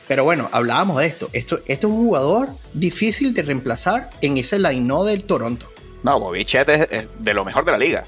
pero 0.09 0.23
bueno, 0.23 0.49
hablábamos 0.51 1.01
de 1.01 1.05
esto. 1.05 1.29
Esto, 1.33 1.59
esto 1.67 1.87
es 1.87 1.93
un 1.93 1.99
jugador 1.99 2.49
difícil 2.73 3.31
de 3.35 3.43
reemplazar 3.43 4.09
en 4.21 4.39
ese 4.39 4.57
line 4.57 4.91
del 5.05 5.23
Toronto. 5.23 5.71
No, 6.01 6.19
Bobby 6.19 6.43
Chet 6.45 6.67
es, 6.67 7.07
de 7.19 7.33
lo 7.35 7.45
mejor 7.45 7.63
de 7.63 7.71
la 7.71 7.77
liga. 7.77 8.07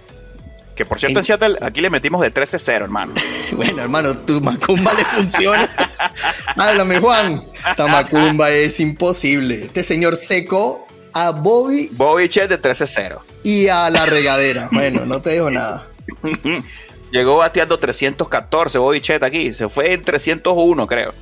Que 0.75 0.85
por 0.85 0.99
cierto, 0.99 1.19
en, 1.19 1.25
Seattle 1.25 1.57
aquí 1.61 1.81
le 1.81 1.89
metimos 1.89 2.21
de 2.21 2.33
13-0, 2.33 2.69
hermano. 2.69 3.13
bueno, 3.53 3.81
hermano, 3.81 4.17
tu 4.17 4.41
Macumba 4.41 4.93
le 4.93 5.05
funciona. 5.05 5.69
Háblame, 6.55 6.99
Juan. 6.99 7.43
Esta 7.69 7.87
Macumba 7.87 8.49
es 8.51 8.79
imposible. 8.79 9.65
Este 9.65 9.83
señor 9.83 10.15
secó 10.15 10.87
a 11.13 11.31
Bobby. 11.31 11.89
Bobby 11.91 12.29
Chet 12.29 12.49
de 12.49 12.61
13-0. 12.61 13.19
Y 13.43 13.67
a 13.67 13.89
la 13.89 14.05
regadera. 14.05 14.69
bueno, 14.71 15.05
no 15.05 15.21
te 15.21 15.31
digo 15.31 15.49
nada. 15.49 15.87
Llegó 17.11 17.37
bateando 17.37 17.77
314 17.77 18.77
Bobby 18.77 19.01
Chet 19.01 19.23
aquí. 19.23 19.51
Se 19.53 19.67
fue 19.67 19.93
en 19.93 20.03
301, 20.03 20.87
creo. 20.87 21.13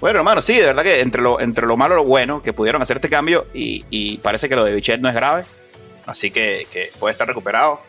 bueno, 0.00 0.18
hermano, 0.18 0.40
sí, 0.40 0.54
de 0.54 0.66
verdad 0.66 0.82
que 0.82 1.00
entre 1.00 1.22
lo, 1.22 1.40
entre 1.40 1.66
lo 1.66 1.76
malo 1.76 1.94
y 1.94 1.98
lo 1.98 2.04
bueno 2.04 2.42
que 2.42 2.52
pudieron 2.52 2.82
hacer 2.82 2.98
este 2.98 3.08
cambio 3.08 3.46
y, 3.54 4.18
parece 4.18 4.48
que 4.48 4.56
lo 4.56 4.64
de 4.64 4.72
Bichet 4.72 5.00
no 5.00 5.08
es 5.08 5.14
grave, 5.14 5.44
así 6.06 6.30
que, 6.30 6.90
puede 6.98 7.12
estar 7.12 7.26
recuperado. 7.26 7.80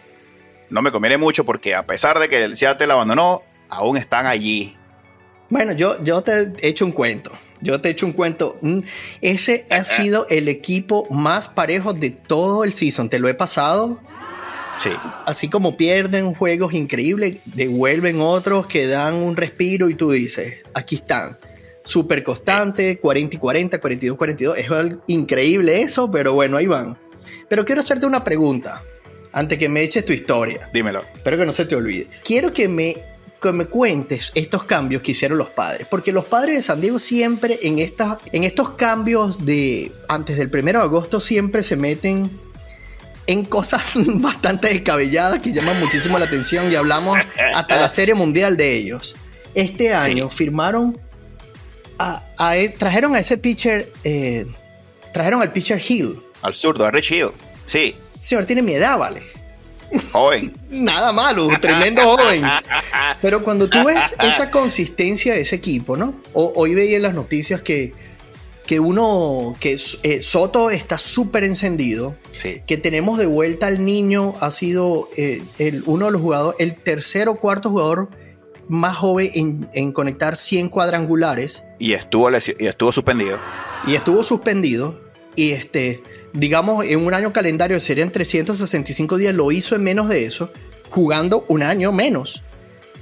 No 0.70 0.82
me 0.82 0.92
conviene 0.92 1.18
mucho 1.18 1.46
porque 1.46 1.76
a 1.76 1.86
pesar 1.86 2.20
de 2.20 2.28
que 2.28 2.44
el 2.44 2.58
Seattle 2.58 2.92
abandonó, 2.92 3.44
aún 3.70 3.98
están 3.98 4.26
allí. 4.26 4.76
Bueno, 5.50 5.72
yo, 5.72 6.02
yo 6.04 6.22
te 6.22 6.52
he 6.62 6.68
hecho 6.68 6.86
un 6.86 6.92
cuento. 6.92 7.32
Yo 7.62 7.80
te 7.80 7.90
he 7.90 7.92
hecho 7.94 8.06
un 8.06 8.12
cuento. 8.12 8.58
Mm, 8.62 8.80
ese 9.22 9.66
ha 9.70 9.84
sido 9.86 10.28
el 10.30 10.50
equipo 10.50 11.08
más 11.10 11.48
parejo 11.48 11.94
de 11.94 12.10
todo 12.10 12.64
el 12.64 12.74
season. 12.74 13.10
Te 13.10 13.20
lo 13.20 13.30
he 13.30 13.34
pasado. 13.34 14.00
Sí. 14.78 14.92
Así 15.26 15.50
como 15.50 15.76
pierden 15.78 16.34
juegos 16.34 16.74
increíbles, 16.74 17.38
devuelven 17.46 18.22
otros 18.22 18.68
que 18.68 18.88
dan 18.88 19.16
un 19.16 19.36
respiro 19.36 19.90
y 19.90 19.96
tú 19.96 20.12
dices, 20.12 20.64
aquí 20.74 20.96
están. 20.96 21.38
Súper 21.84 22.22
constante, 22.22 23.00
40 23.00 23.38
y 23.38 23.40
40, 23.40 23.80
42 23.80 24.16
y 24.16 24.18
42. 24.18 24.58
Es 24.58 24.68
increíble 25.08 25.82
eso, 25.82 26.12
pero 26.12 26.34
bueno, 26.34 26.58
ahí 26.58 26.68
van. 26.68 26.98
Pero 27.50 27.66
quiero 27.66 27.82
hacerte 27.82 28.06
una 28.06 28.24
pregunta 28.24 28.82
antes 29.32 29.58
que 29.58 29.70
me 29.70 29.82
eches 29.82 30.06
tu 30.06 30.14
historia. 30.14 30.70
Dímelo. 30.74 31.06
Espero 31.16 31.38
que 31.38 31.46
no 31.46 31.52
se 31.52 31.66
te 31.66 31.76
olvide. 31.76 32.08
Quiero 32.24 32.52
que 32.52 32.68
me, 32.68 32.98
que 33.42 33.52
me 33.52 33.66
cuentes 33.66 34.32
estos 34.36 34.64
cambios 34.64 35.02
que 35.02 35.12
hicieron 35.12 35.38
los 35.38 35.50
padres, 35.50 35.88
porque 35.90 36.12
los 36.12 36.26
padres 36.26 36.56
de 36.56 36.62
San 36.62 36.82
Diego 36.82 37.00
siempre 37.00 37.60
en, 37.62 37.80
esta, 37.80 38.20
en 38.32 38.44
estos 38.44 38.72
cambios 38.72 39.46
de 39.46 39.92
antes 40.08 40.38
del 40.38 40.50
1 40.52 40.64
de 40.64 40.78
agosto 40.78 41.20
siempre 41.20 41.64
se 41.64 41.76
meten 41.76 42.32
en 43.28 43.46
cosas 43.46 43.84
bastante 43.96 44.70
descabelladas 44.70 45.40
que 45.40 45.52
llaman 45.52 45.80
muchísimo 45.80 46.18
la 46.18 46.26
atención 46.26 46.72
y 46.72 46.76
hablamos 46.76 47.18
hasta 47.54 47.80
la 47.80 47.90
serie 47.90 48.16
mundial 48.16 48.58
de 48.58 48.76
ellos. 48.76 49.16
Este 49.54 49.94
año 49.94 50.30
firmaron 50.30 50.98
a, 52.00 52.24
e, 52.56 52.70
trajeron 52.70 53.16
a 53.16 53.20
ese 53.20 53.38
pitcher, 53.38 53.92
eh, 54.04 54.46
trajeron 55.14 55.42
al 55.42 55.52
pitcher 55.52 55.82
Hill. 55.88 56.22
Al 56.42 56.54
zurdo, 56.54 56.86
a 56.86 56.92
Rich 56.92 57.12
Hill. 57.12 57.30
Sí. 57.66 57.96
Señor, 58.22 58.46
tiene 58.46 58.62
mi 58.62 58.74
edad, 58.74 58.98
vale. 58.98 59.24
Joven. 60.12 60.54
Nada 60.70 61.12
malo, 61.12 61.50
tremendo 61.62 62.02
joven. 62.02 62.44
Pero 63.22 63.44
cuando 63.44 63.70
tú 63.70 63.84
ves 63.86 64.16
esa 64.22 64.52
consistencia 64.52 65.34
de 65.34 65.42
ese 65.42 65.56
equipo, 65.56 65.96
¿no? 65.96 66.16
hoy 66.34 66.76
veía 66.76 66.98
en 66.98 67.04
las 67.04 67.14
noticias 67.14 67.62
que, 67.62 67.94
que 68.66 68.80
uno, 68.80 69.56
que 69.60 69.78
eh, 70.04 70.22
Soto 70.22 70.70
está 70.70 70.98
súper 70.98 71.44
encendido, 71.44 72.16
sí. 72.34 72.62
que 72.68 72.78
tenemos 72.78 73.18
de 73.18 73.26
vuelta 73.26 73.68
al 73.68 73.84
niño, 73.84 74.36
ha 74.42 74.52
sido 74.52 75.10
eh, 75.16 75.42
el, 75.58 75.84
uno 75.86 76.08
de 76.08 76.12
los 76.12 76.22
jugadores, 76.22 76.60
el 76.60 76.76
tercer 76.76 77.30
o 77.30 77.36
cuarto 77.36 77.70
jugador 77.70 78.10
más 78.68 78.98
joven 78.98 79.70
en, 79.74 79.92
conectar 79.92 80.36
100 80.36 80.70
cuadrangulares. 80.70 81.64
Y 81.80 81.94
estuvo, 81.94 82.30
y 82.30 82.68
estuvo 82.68 82.92
suspendido. 82.92 83.38
Y 83.86 83.96
estuvo 83.96 84.24
suspendido. 84.24 85.07
Y 85.38 85.52
este, 85.52 86.04
digamos, 86.34 86.84
en 86.84 87.06
un 87.06 87.14
año 87.14 87.32
calendario 87.32 87.80
serían 87.80 88.12
365 88.12 89.18
días, 89.18 89.36
lo 89.36 89.52
hizo 89.52 89.76
en 89.76 89.84
menos 89.84 90.10
de 90.10 90.26
eso, 90.26 90.52
jugando 90.90 91.46
un 91.48 91.62
año 91.62 91.92
menos. 91.92 92.42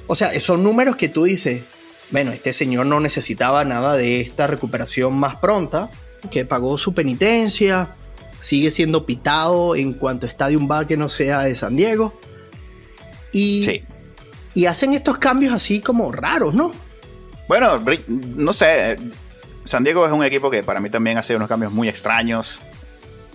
O 0.06 0.16
sea, 0.16 0.38
son 0.42 0.62
números 0.62 0.98
que 0.98 1.08
tú 1.08 1.24
dices, 1.24 1.64
bueno, 2.12 2.34
este 2.34 2.52
señor 2.52 2.88
no 2.88 3.00
necesitaba 3.00 3.64
nada 3.64 3.96
de 3.96 4.20
esta 4.20 4.48
recuperación 4.48 5.14
más 5.14 5.38
pronta, 5.38 5.90
que 6.30 6.44
pagó 6.44 6.78
su 6.78 6.94
penitencia, 6.94 7.96
sigue 8.42 8.70
siendo 8.70 9.06
pitado 9.06 9.78
en 9.78 9.94
cuanto 9.94 10.28
a 10.28 10.48
un 10.50 10.68
bar 10.68 10.88
que 10.88 10.98
no 10.98 11.08
sea 11.08 11.44
de 11.44 11.56
San 11.56 11.78
Diego. 11.78 12.20
Y, 13.32 13.64
sí. 13.64 13.84
y 14.54 14.66
hacen 14.66 14.94
estos 14.94 15.20
cambios 15.20 15.54
así 15.54 15.80
como 15.80 16.12
raros, 16.12 16.54
¿no? 16.54 16.74
Bueno, 17.48 17.82
no 18.36 18.52
sé. 18.52 18.98
San 19.66 19.84
Diego 19.84 20.06
es 20.06 20.12
un 20.12 20.24
equipo 20.24 20.50
que 20.50 20.64
para 20.64 20.80
mí 20.80 20.90
también 20.90 21.18
hace 21.18 21.36
unos 21.36 21.50
cambios 21.50 21.74
muy 21.74 21.90
extraños 21.90 22.62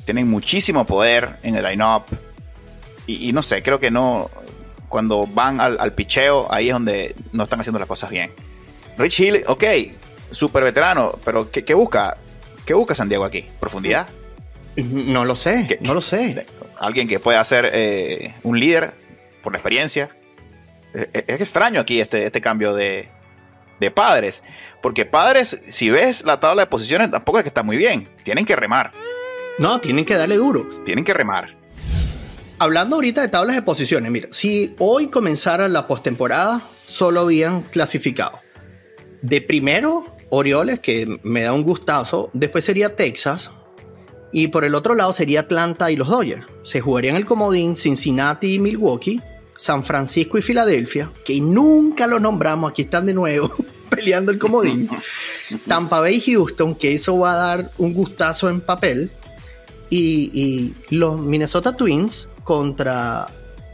tienen 0.04 0.28
muchísimo 0.28 0.86
poder 0.86 1.36
en 1.42 1.56
el 1.56 1.64
line-up. 1.64 2.04
Y, 3.06 3.32
no 3.32 3.42
sé, 3.42 3.62
creo 3.62 3.80
que 3.80 3.90
no. 3.90 4.30
Cuando 4.88 5.26
van 5.26 5.60
al, 5.60 5.92
picheo, 5.94 6.52
ahí 6.52 6.68
es 6.68 6.72
donde 6.72 7.14
no 7.32 7.44
están 7.44 7.60
haciendo 7.60 7.78
las 7.78 7.88
cosas 7.88 8.10
bien. 8.10 8.32
Rich 8.98 9.20
Hill, 9.20 9.44
ok, 9.46 9.64
súper 10.30 10.64
veterano, 10.64 11.18
pero 11.24 11.50
¿qué, 11.50 11.74
busca? 11.74 12.16
¿Qué 12.64 12.74
busca 12.74 12.94
San 12.94 13.08
Diego 13.08 13.24
aquí? 13.24 13.46
¿Profundidad? 13.58 14.08
No 14.76 15.24
lo 15.24 15.36
sé, 15.36 15.78
no 15.80 15.94
lo 15.94 16.02
sé. 16.02 16.46
Alguien 16.78 17.08
que 17.08 17.20
pueda 17.20 17.42
ser 17.44 17.70
eh, 17.72 18.34
un 18.42 18.58
líder 18.58 18.94
por 19.42 19.52
la 19.52 19.58
experiencia. 19.58 20.10
Es, 20.92 21.40
extraño 21.40 21.80
aquí 21.80 22.00
este, 22.00 22.24
este 22.24 22.40
cambio 22.40 22.74
de, 22.74 23.08
de 23.80 23.90
padres. 23.90 24.44
Porque 24.82 25.04
padres, 25.04 25.58
si 25.66 25.90
ves 25.90 26.24
la 26.24 26.38
tabla 26.38 26.62
de 26.62 26.66
posiciones, 26.66 27.10
tampoco 27.10 27.38
es 27.38 27.44
que 27.44 27.48
está 27.48 27.62
muy 27.62 27.76
bien. 27.76 28.08
Tienen 28.22 28.44
que 28.44 28.54
remar. 28.54 28.92
No, 29.58 29.80
tienen 29.80 30.04
que 30.04 30.14
darle 30.14 30.36
duro. 30.36 30.68
Tienen 30.84 31.04
que 31.04 31.14
remar. 31.14 31.56
Hablando 32.58 32.96
ahorita 32.96 33.22
de 33.22 33.28
tablas 33.28 33.56
de 33.56 33.62
posiciones, 33.62 34.10
mira, 34.12 34.28
si 34.30 34.76
hoy 34.78 35.08
comenzara 35.08 35.66
la 35.68 35.86
postemporada, 35.86 36.60
solo 36.86 37.20
habían 37.20 37.62
clasificado. 37.62 38.40
De 39.22 39.40
primero, 39.40 40.14
Orioles, 40.30 40.78
que 40.78 41.18
me 41.22 41.42
da 41.42 41.52
un 41.52 41.62
gustazo. 41.62 42.30
Después 42.32 42.64
sería 42.64 42.96
Texas. 42.96 43.50
Y 44.32 44.48
por 44.48 44.64
el 44.64 44.74
otro 44.74 44.94
lado 44.94 45.12
sería 45.12 45.40
Atlanta 45.40 45.90
y 45.90 45.96
los 45.96 46.08
Dodgers. 46.08 46.46
Se 46.62 46.80
jugarían 46.80 47.16
el 47.16 47.26
comodín 47.26 47.76
Cincinnati 47.76 48.54
y 48.54 48.58
Milwaukee, 48.60 49.20
San 49.60 49.84
Francisco 49.84 50.38
y 50.38 50.42
Filadelfia, 50.42 51.12
que 51.22 51.38
nunca 51.38 52.06
lo 52.06 52.18
nombramos, 52.18 52.70
aquí 52.70 52.80
están 52.80 53.04
de 53.04 53.12
nuevo 53.12 53.52
peleando 53.90 54.32
el 54.32 54.38
comodín. 54.38 54.88
Tampa 55.66 56.00
Bay 56.00 56.16
y 56.16 56.32
Houston, 56.32 56.74
que 56.74 56.94
eso 56.94 57.18
va 57.18 57.32
a 57.32 57.36
dar 57.36 57.70
un 57.76 57.92
gustazo 57.92 58.48
en 58.48 58.62
papel 58.62 59.10
y, 59.90 60.72
los 60.88 61.20
Minnesota 61.20 61.76
Twins 61.76 62.30
contra 62.42 63.28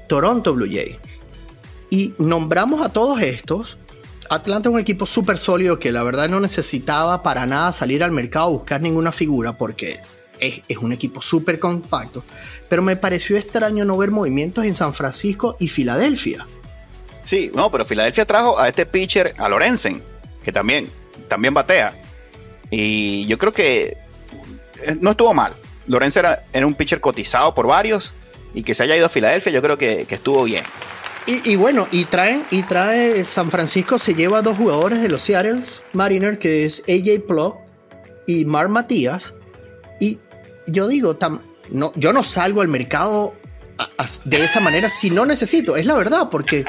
Toronto 0.09 0.55
Blue 0.55 0.67
Jays. 0.69 0.97
Y 1.89 2.15
nombramos 2.19 2.85
a 2.85 2.93
todos 2.93 3.23
estos. 3.23 3.79
Atlanta 4.29 4.71
es 4.71 4.75
un 4.75 4.81
equipo 4.81 5.07
súper 5.07 5.39
sólido 5.39 5.79
que 5.79 5.93
la 5.93 6.03
verdad 6.03 6.29
no 6.29 6.41
necesitaba 6.41 7.23
para 7.23 7.47
nada 7.47 7.71
salir 7.71 8.03
al 8.03 8.11
mercado 8.11 8.47
a 8.47 8.51
buscar 8.51 8.81
ninguna 8.81 9.13
figura 9.13 9.57
porque 9.57 10.01
es, 10.41 10.63
es 10.69 10.77
un 10.79 10.93
equipo 10.93 11.23
súper 11.23 11.59
compacto. 11.59 12.23
Pero 12.69 12.83
me 12.83 12.97
pareció 12.97 13.37
extraño 13.37 13.85
no 13.85 13.97
ver 13.97 14.11
movimientos 14.11 14.65
en 14.65 14.75
San 14.75 14.93
Francisco 14.93 15.57
y 15.59 15.69
Filadelfia. 15.69 16.47
Sí, 17.25 17.51
no, 17.55 17.71
pero 17.71 17.85
Filadelfia 17.85 18.25
trajo 18.25 18.59
a 18.59 18.69
este 18.69 18.87
pitcher, 18.87 19.35
a 19.39 19.49
Lorenzen, 19.49 20.03
que 20.45 20.53
también, 20.53 20.89
también 21.29 21.55
batea. 21.55 21.93
Y 22.71 23.27
yo 23.27 23.37
creo 23.37 23.53
que 23.53 23.97
eh, 24.83 24.97
no 25.01 25.11
estuvo 25.11 25.35
mal. 25.35 25.53
Lorenzo 25.87 26.21
era, 26.21 26.45
un 26.65 26.75
pitcher 26.75 27.01
cotizado 27.01 27.55
por 27.55 27.67
varios 27.67 28.13
y 28.55 28.63
que 28.63 28.75
se 28.75 28.83
haya 28.83 28.97
ido 28.97 29.07
a 29.07 29.09
Filadelfia, 29.09 29.53
yo 29.53 29.63
creo 29.63 29.79
que, 29.79 30.07
estuvo 30.09 30.45
bien. 30.45 30.65
Y, 31.27 31.57
bueno, 31.57 31.89
y 31.91 32.05
trae, 32.05 32.45
y 32.53 32.63
trae 32.63 33.25
San 33.25 33.51
Francisco, 33.51 33.99
se 33.99 34.15
lleva 34.15 34.39
a 34.39 34.43
dos 34.43 34.57
jugadores 34.57 35.03
de 35.03 35.09
los 35.09 35.23
Seattle 35.23 35.59
Mariners, 35.93 36.39
que 36.39 36.65
es 36.65 36.85
AJ 36.89 37.27
Plo 37.27 37.59
y 38.29 38.45
Mar 38.45 38.69
Matías. 38.69 39.35
Yo 40.67 40.89
digo, 40.89 41.17
no, 41.71 41.93
yo 41.97 42.13
no 42.13 42.23
salgo 42.23 42.61
al 42.61 42.69
mercado 42.69 43.35
de 44.25 44.45
esa 44.45 44.61
manera 44.61 44.89
si 44.89 45.11
no 45.11 45.27
necesito, 45.27 45.77
es 45.77 45.87
la 45.87 45.95
verdad, 45.95 46.29
porque 46.31 46.65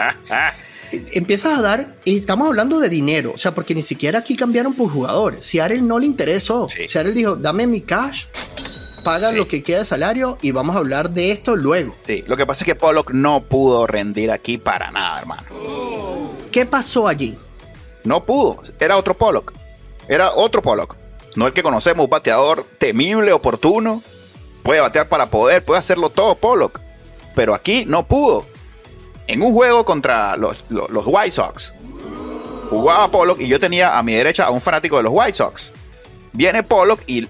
empiezas 0.92 1.58
a 1.58 1.62
dar, 1.62 1.96
y 2.06 2.18
estamos 2.18 2.48
hablando 2.48 2.80
de 2.80 2.90
dinero, 2.90 3.32
o 3.34 3.38
sea, 3.38 3.54
porque 3.54 3.74
ni 3.76 3.84
siquiera 3.84 4.20
aquí 4.20 4.36
cambiaron 4.36 4.74
por 4.74 4.90
jugadores. 4.90 5.46
Seattle 5.46 5.82
no 5.82 6.00
le 6.00 6.06
interesó. 6.06 6.68
Seattle 6.70 7.14
dijo, 7.14 7.36
dame 7.36 7.68
mi 7.68 7.82
cash 7.82 8.26
paga 9.08 9.32
lo 9.32 9.48
que 9.48 9.64
queda 9.64 9.80
de 9.80 9.86
salario 9.86 10.38
y 10.42 10.52
vamos 10.52 10.76
a 10.76 10.80
hablar 10.80 11.12
de 11.12 11.32
esto 11.32 11.56
luego. 11.56 11.96
Sí, 12.06 12.26
lo 12.28 12.36
que 12.36 12.46
pasa 12.46 12.64
es 12.64 12.66
que 12.66 12.76
Pollock 12.76 13.12
no 13.12 13.42
pudo 13.46 13.88
rendir 13.88 14.32
aquí 14.32 14.58
para 14.58 14.92
nada, 14.92 15.20
hermano. 15.20 15.44
¿Qué 16.52 16.66
pasó 16.66 17.08
allí? 17.08 17.38
No 18.04 18.26
pudo, 18.26 18.58
era 18.82 18.98
otro 18.98 19.14
Pollock. 19.14 19.54
Era 20.10 20.34
otro 20.34 20.62
Pollock. 20.62 20.98
No 21.38 21.46
el 21.46 21.54
que 21.54 21.62
conocemos, 21.62 22.06
un 22.06 22.10
bateador 22.10 22.66
temible, 22.80 23.32
oportuno. 23.32 24.02
Puede 24.64 24.82
batear 24.82 25.08
para 25.08 25.28
poder, 25.28 25.64
puede 25.64 25.80
hacerlo 25.80 26.10
todo 26.10 26.34
Pollock. 26.34 26.82
Pero 27.36 27.54
aquí 27.54 27.86
no 27.86 28.08
pudo. 28.08 28.48
En 29.28 29.44
un 29.44 29.54
juego 29.54 29.86
contra 29.86 30.36
los, 30.36 30.66
White 30.70 31.30
Sox, 31.30 31.76
jugaba 32.72 33.12
Pollock 33.12 33.40
y 33.40 33.48
yo 33.48 33.60
tenía 33.60 34.00
a 34.00 34.02
mi 34.02 34.16
derecha 34.16 34.46
a 34.46 34.50
un 34.50 34.60
fanático 34.62 34.98
de 34.98 35.04
los 35.04 35.12
White 35.14 35.34
Sox. 35.34 35.74
Viene 36.34 36.64
Pollock 36.64 37.02
y 37.06 37.28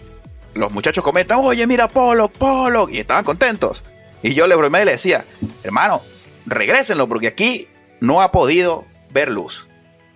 los 0.54 0.72
muchachos 0.72 1.04
comentan, 1.04 1.40
oye, 1.40 1.68
mira 1.68 1.90
Pollock, 1.90 2.32
Pollock, 2.32 2.92
y 2.92 3.00
estaban 3.00 3.26
contentos. 3.26 3.84
Y 4.24 4.34
yo 4.34 4.48
le 4.48 4.56
bromé 4.56 4.84
y 4.84 4.86
le 4.86 4.92
decía, 4.92 5.26
hermano, 5.64 6.02
regrésenlo 6.46 7.10
porque 7.10 7.28
aquí 7.28 7.68
no 8.00 8.22
ha 8.22 8.32
podido 8.32 8.86
ver 9.10 9.28
luz. 9.28 9.68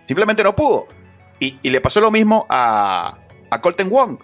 Simplemente 0.06 0.42
no 0.42 0.56
pudo. 0.56 0.88
Y, 1.42 1.58
le 1.68 1.80
pasó 1.80 2.00
lo 2.00 2.12
mismo 2.12 2.46
a, 2.48 3.18
a 3.52 3.60
Colton 3.60 3.90
Wong, 3.90 4.18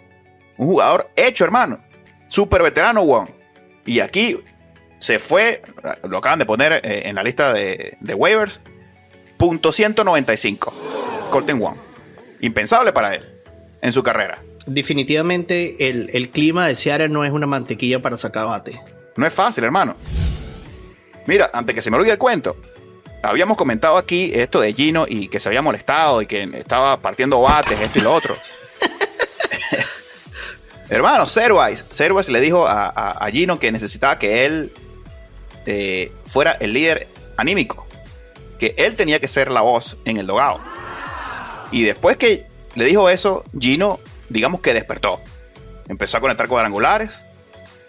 un 0.56 0.66
jugador 0.66 1.10
hecho, 1.16 1.44
hermano. 1.44 1.80
Súper 2.28 2.62
veterano 2.62 3.04
Wong. 3.04 3.28
Y 3.86 4.00
aquí 4.00 4.38
se 4.98 5.18
fue, 5.18 5.62
lo 6.04 6.18
acaban 6.18 6.38
de 6.38 6.46
poner 6.46 6.72
eh, 6.84 7.02
en 7.04 7.14
la 7.14 7.22
lista 7.22 7.52
de, 7.52 7.96
de 8.00 8.14
waivers, 8.14 8.60
punto 9.36 9.72
195. 9.72 10.72
Colton 11.30 11.58
Wong. 11.58 11.76
Impensable 12.40 12.92
para 12.92 13.14
él 13.14 13.40
en 13.80 13.92
su 13.92 14.02
carrera 14.02 14.42
definitivamente 14.68 15.88
el, 15.88 16.30
clima 16.30 16.66
de 16.66 16.74
Seattle 16.74 17.08
no 17.08 17.24
es 17.24 17.32
una 17.32 17.46
mantequilla 17.46 18.00
para 18.00 18.16
sacar 18.16 18.46
bate. 18.46 18.80
No 19.16 19.26
es 19.26 19.32
fácil, 19.32 19.64
hermano. 19.64 19.96
Mira, 21.26 21.50
antes 21.52 21.74
que 21.74 21.82
se 21.82 21.90
me 21.90 21.96
olvide 21.96 22.12
el 22.12 22.18
cuento, 22.18 22.56
habíamos 23.22 23.56
comentado 23.56 23.96
aquí 23.96 24.30
esto 24.32 24.60
de 24.60 24.72
Gino 24.72 25.06
y 25.08 25.28
que 25.28 25.40
se 25.40 25.48
había 25.48 25.62
molestado 25.62 26.22
y 26.22 26.26
que 26.26 26.44
estaba 26.54 27.00
partiendo 27.00 27.40
bates, 27.40 27.80
esto 27.80 27.98
y 27.98 28.02
lo 28.02 28.12
otro. 28.12 28.34
Hermano, 30.90 31.26
Servais, 31.26 31.84
Servais 31.90 32.28
le 32.28 32.40
dijo 32.40 32.66
a, 32.66 33.26
Gino 33.30 33.58
que 33.58 33.70
necesitaba 33.70 34.18
que 34.18 34.46
él 34.46 34.72
eh, 35.66 36.12
fuera 36.24 36.52
el 36.52 36.72
líder 36.72 37.08
anímico, 37.36 37.86
que 38.58 38.74
él 38.78 38.96
tenía 38.96 39.20
que 39.20 39.28
ser 39.28 39.50
la 39.50 39.60
voz 39.60 39.98
en 40.04 40.16
el 40.16 40.26
dogado. 40.26 40.60
Y 41.70 41.82
después 41.82 42.16
que 42.16 42.46
le 42.74 42.86
dijo 42.86 43.10
eso, 43.10 43.44
Gino, 43.58 44.00
digamos 44.30 44.60
que 44.60 44.72
despertó. 44.72 45.20
Empezó 45.88 46.16
a 46.16 46.20
conectar 46.20 46.48
cuadrangulares. 46.48 47.24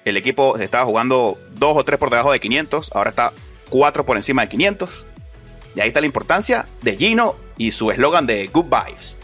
El 0.04 0.18
equipo 0.18 0.58
estaba 0.58 0.86
jugando 0.86 1.38
dos 1.52 1.78
o 1.78 1.84
tres 1.84 2.00
por 2.00 2.10
debajo 2.10 2.32
de 2.32 2.40
500, 2.40 2.92
ahora 2.94 3.12
está 3.12 3.34
cuatro 3.70 4.06
por 4.06 4.18
encima 4.18 4.42
de 4.42 4.50
500. 4.50 5.06
Y 5.76 5.82
ahí 5.82 5.90
está 5.90 6.02
la 6.02 6.08
importancia 6.08 6.68
de 6.82 6.98
Gino 6.98 7.36
y 7.58 7.72
su 7.72 7.92
eslogan 7.92 8.26
de 8.26 8.48
Good 8.48 8.66
Vibes. 8.66 9.19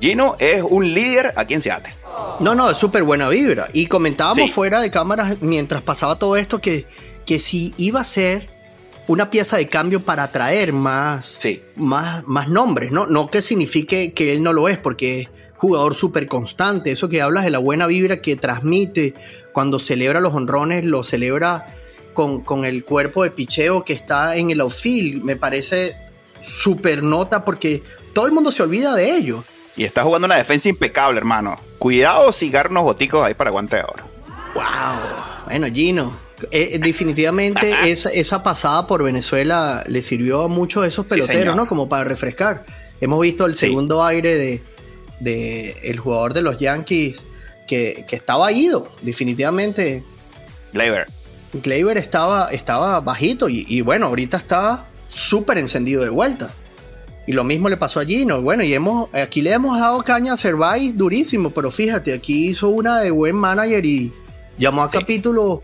Gino 0.00 0.34
es 0.38 0.62
un 0.62 0.92
líder 0.92 1.34
aquí 1.36 1.54
en 1.54 1.62
Seattle. 1.62 1.94
No, 2.40 2.54
no, 2.54 2.70
es 2.70 2.78
súper 2.78 3.02
buena 3.02 3.28
vibra. 3.28 3.68
Y 3.72 3.86
comentábamos 3.86 4.50
fuera 4.50 4.80
de 4.80 4.90
cámaras 4.90 5.42
mientras 5.42 5.82
pasaba 5.82 6.18
todo 6.18 6.36
esto 6.36 6.58
que, 6.58 6.86
que 7.26 7.38
si 7.38 7.74
iba 7.76 8.00
a 8.00 8.04
ser 8.04 8.48
una 9.06 9.30
pieza 9.30 9.56
de 9.56 9.68
cambio 9.68 10.04
para 10.04 10.22
atraer 10.22 10.72
más, 10.72 11.38
más, 11.76 12.26
más 12.26 12.48
nombres, 12.48 12.92
¿no? 12.92 13.06
No 13.06 13.28
que 13.28 13.42
signifique 13.42 14.12
que 14.12 14.32
él 14.32 14.42
no 14.42 14.52
lo 14.52 14.68
es, 14.68 14.78
porque 14.78 15.20
es 15.20 15.28
jugador 15.56 15.94
súper 15.94 16.26
constante. 16.26 16.92
Eso 16.92 17.08
que 17.08 17.20
hablas 17.20 17.44
de 17.44 17.50
la 17.50 17.58
buena 17.58 17.86
vibra 17.86 18.22
que 18.22 18.36
transmite 18.36 19.14
cuando 19.52 19.78
celebra 19.78 20.20
los 20.20 20.32
honrones, 20.32 20.84
lo 20.84 21.04
celebra 21.04 21.66
con, 22.14 22.40
con 22.42 22.64
el 22.64 22.84
cuerpo 22.84 23.24
de 23.24 23.32
picheo 23.32 23.84
que 23.84 23.92
está 23.92 24.36
en 24.36 24.50
el 24.50 24.60
outfield. 24.60 25.22
Me 25.24 25.36
parece 25.36 25.96
súper 26.40 27.02
nota 27.02 27.44
porque 27.44 27.82
todo 28.14 28.26
el 28.26 28.32
mundo 28.32 28.50
se 28.50 28.62
olvida 28.62 28.94
de 28.94 29.10
ello. 29.14 29.44
Y 29.76 29.84
está 29.84 30.02
jugando 30.02 30.26
una 30.26 30.36
defensa 30.36 30.68
impecable, 30.68 31.18
hermano. 31.18 31.58
Cuidado 31.78 32.32
si 32.32 32.52
unos 32.68 32.82
boticos 32.82 33.24
ahí 33.24 33.34
para 33.34 33.50
guante 33.50 33.76
de 33.76 33.82
oro. 33.82 34.04
Wow. 34.54 34.64
Bueno, 35.46 35.66
Gino. 35.72 36.12
Eh, 36.50 36.70
eh, 36.72 36.78
definitivamente 36.78 37.74
esa, 37.90 38.10
esa, 38.10 38.42
pasada 38.42 38.86
por 38.86 39.02
Venezuela 39.02 39.84
le 39.86 40.00
sirvió 40.02 40.44
a 40.44 40.48
muchos 40.48 40.82
de 40.82 40.88
esos 40.88 41.06
peloteros, 41.06 41.54
¿no? 41.54 41.68
Como 41.68 41.88
para 41.88 42.04
refrescar. 42.04 42.64
Hemos 43.00 43.20
visto 43.20 43.46
el 43.46 43.54
segundo 43.54 44.04
aire 44.04 44.36
de, 44.36 44.62
de, 45.20 45.72
el 45.84 45.98
jugador 45.98 46.34
de 46.34 46.42
los 46.42 46.58
Yankees 46.58 47.22
que, 47.66 48.04
que 48.06 48.16
estaba 48.16 48.52
ido, 48.52 48.92
definitivamente. 49.02 50.02
Gleyber. 50.72 51.06
Gleyber 51.52 51.96
estaba, 51.96 52.50
estaba 52.50 53.00
bajito 53.00 53.48
y, 53.48 53.64
y 53.68 53.80
bueno, 53.80 54.06
ahorita 54.06 54.36
está 54.36 54.86
súper 55.08 55.58
encendido 55.58 56.02
de 56.02 56.10
vuelta. 56.10 56.52
Y 57.30 57.32
lo 57.32 57.44
mismo 57.44 57.68
le 57.68 57.76
pasó 57.76 58.00
a 58.00 58.04
Gino. 58.04 58.42
Bueno, 58.42 58.64
y 58.64 58.74
hemos, 58.74 59.08
aquí 59.14 59.40
le 59.40 59.52
hemos 59.52 59.78
dado 59.78 60.02
caña 60.02 60.32
a 60.32 60.36
Cervais 60.36 60.96
durísimo, 60.96 61.50
pero 61.50 61.70
fíjate, 61.70 62.12
aquí 62.12 62.48
hizo 62.48 62.70
una 62.70 62.98
de 62.98 63.12
buen 63.12 63.36
manager 63.36 63.86
y 63.86 64.12
llamó 64.58 64.82
a 64.82 64.90
capítulo 64.90 65.62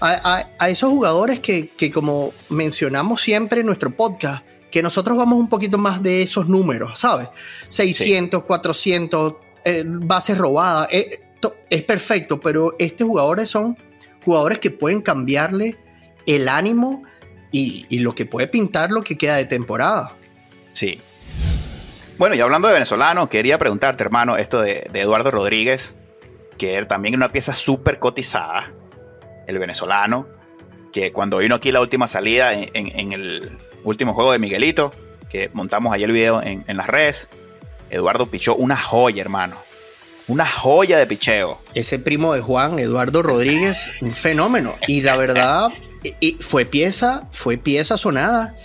a, 0.00 0.46
esos 0.66 0.90
jugadores 0.90 1.40
que, 1.40 1.68
como 1.92 2.32
mencionamos 2.48 3.20
siempre 3.20 3.60
en 3.60 3.66
nuestro 3.66 3.94
podcast, 3.94 4.46
que 4.70 4.82
nosotros 4.82 5.18
vamos 5.18 5.38
un 5.38 5.50
poquito 5.50 5.76
más 5.76 6.02
de 6.02 6.22
esos 6.22 6.48
números, 6.48 6.98
¿sabes? 6.98 7.28
600, 7.68 8.44
400, 8.44 9.34
eh, 9.62 9.84
bases 9.86 10.38
robadas, 10.38 10.88
eh, 10.90 11.20
es 11.68 11.82
perfecto, 11.82 12.40
pero 12.40 12.76
estos 12.78 13.06
jugadores 13.06 13.50
son 13.50 13.76
jugadores 14.24 14.58
que 14.58 14.70
pueden 14.70 15.02
cambiarle 15.02 15.76
el 16.24 16.48
ánimo 16.48 17.02
y, 17.52 17.84
y 17.90 17.98
lo 17.98 18.14
que 18.14 18.24
puede 18.24 18.48
pintar 18.48 18.90
lo 18.90 19.02
que 19.02 19.18
queda 19.18 19.36
de 19.36 19.44
temporada. 19.44 20.16
Sí. 20.74 21.00
Bueno, 22.18 22.34
y 22.34 22.40
hablando 22.40 22.68
de 22.68 22.74
venezolanos, 22.74 23.28
quería 23.28 23.58
preguntarte, 23.58 24.04
hermano, 24.04 24.36
esto 24.36 24.60
de, 24.60 24.88
Eduardo 24.92 25.30
Rodríguez, 25.30 25.94
que 26.58 26.84
también 26.84 27.14
es 27.14 27.16
una 27.16 27.32
pieza 27.32 27.54
súper 27.54 27.98
cotizada, 27.98 28.64
el 29.46 29.58
venezolano, 29.58 30.28
que 30.92 31.12
cuando 31.12 31.38
vino 31.38 31.54
aquí 31.54 31.72
la 31.72 31.80
última 31.80 32.06
salida 32.06 32.52
en, 32.52 33.12
el 33.12 33.58
último 33.82 34.14
juego 34.14 34.32
de 34.32 34.38
Miguelito, 34.38 34.92
que 35.28 35.50
montamos 35.52 35.92
ayer 35.92 36.08
el 36.08 36.14
video 36.14 36.40
en, 36.42 36.64
las 36.76 36.86
redes, 36.86 37.28
Eduardo 37.90 38.26
pichó 38.26 38.54
una 38.54 38.76
joya, 38.76 39.20
hermano. 39.20 39.56
Una 40.26 40.46
joya 40.46 40.96
de 40.96 41.06
picheo. 41.06 41.60
Ese 41.74 41.98
primo 41.98 42.32
de 42.32 42.40
Juan, 42.40 42.78
Eduardo 42.78 43.22
Rodríguez, 43.22 43.98
un 44.02 44.10
fenómeno. 44.10 44.74
Y 44.86 45.02
la 45.02 45.16
verdad, 45.16 45.70
fue 46.40 46.64
pieza, 46.64 47.28
fue 47.32 47.58
pieza 47.58 47.96
sonada 47.96 48.56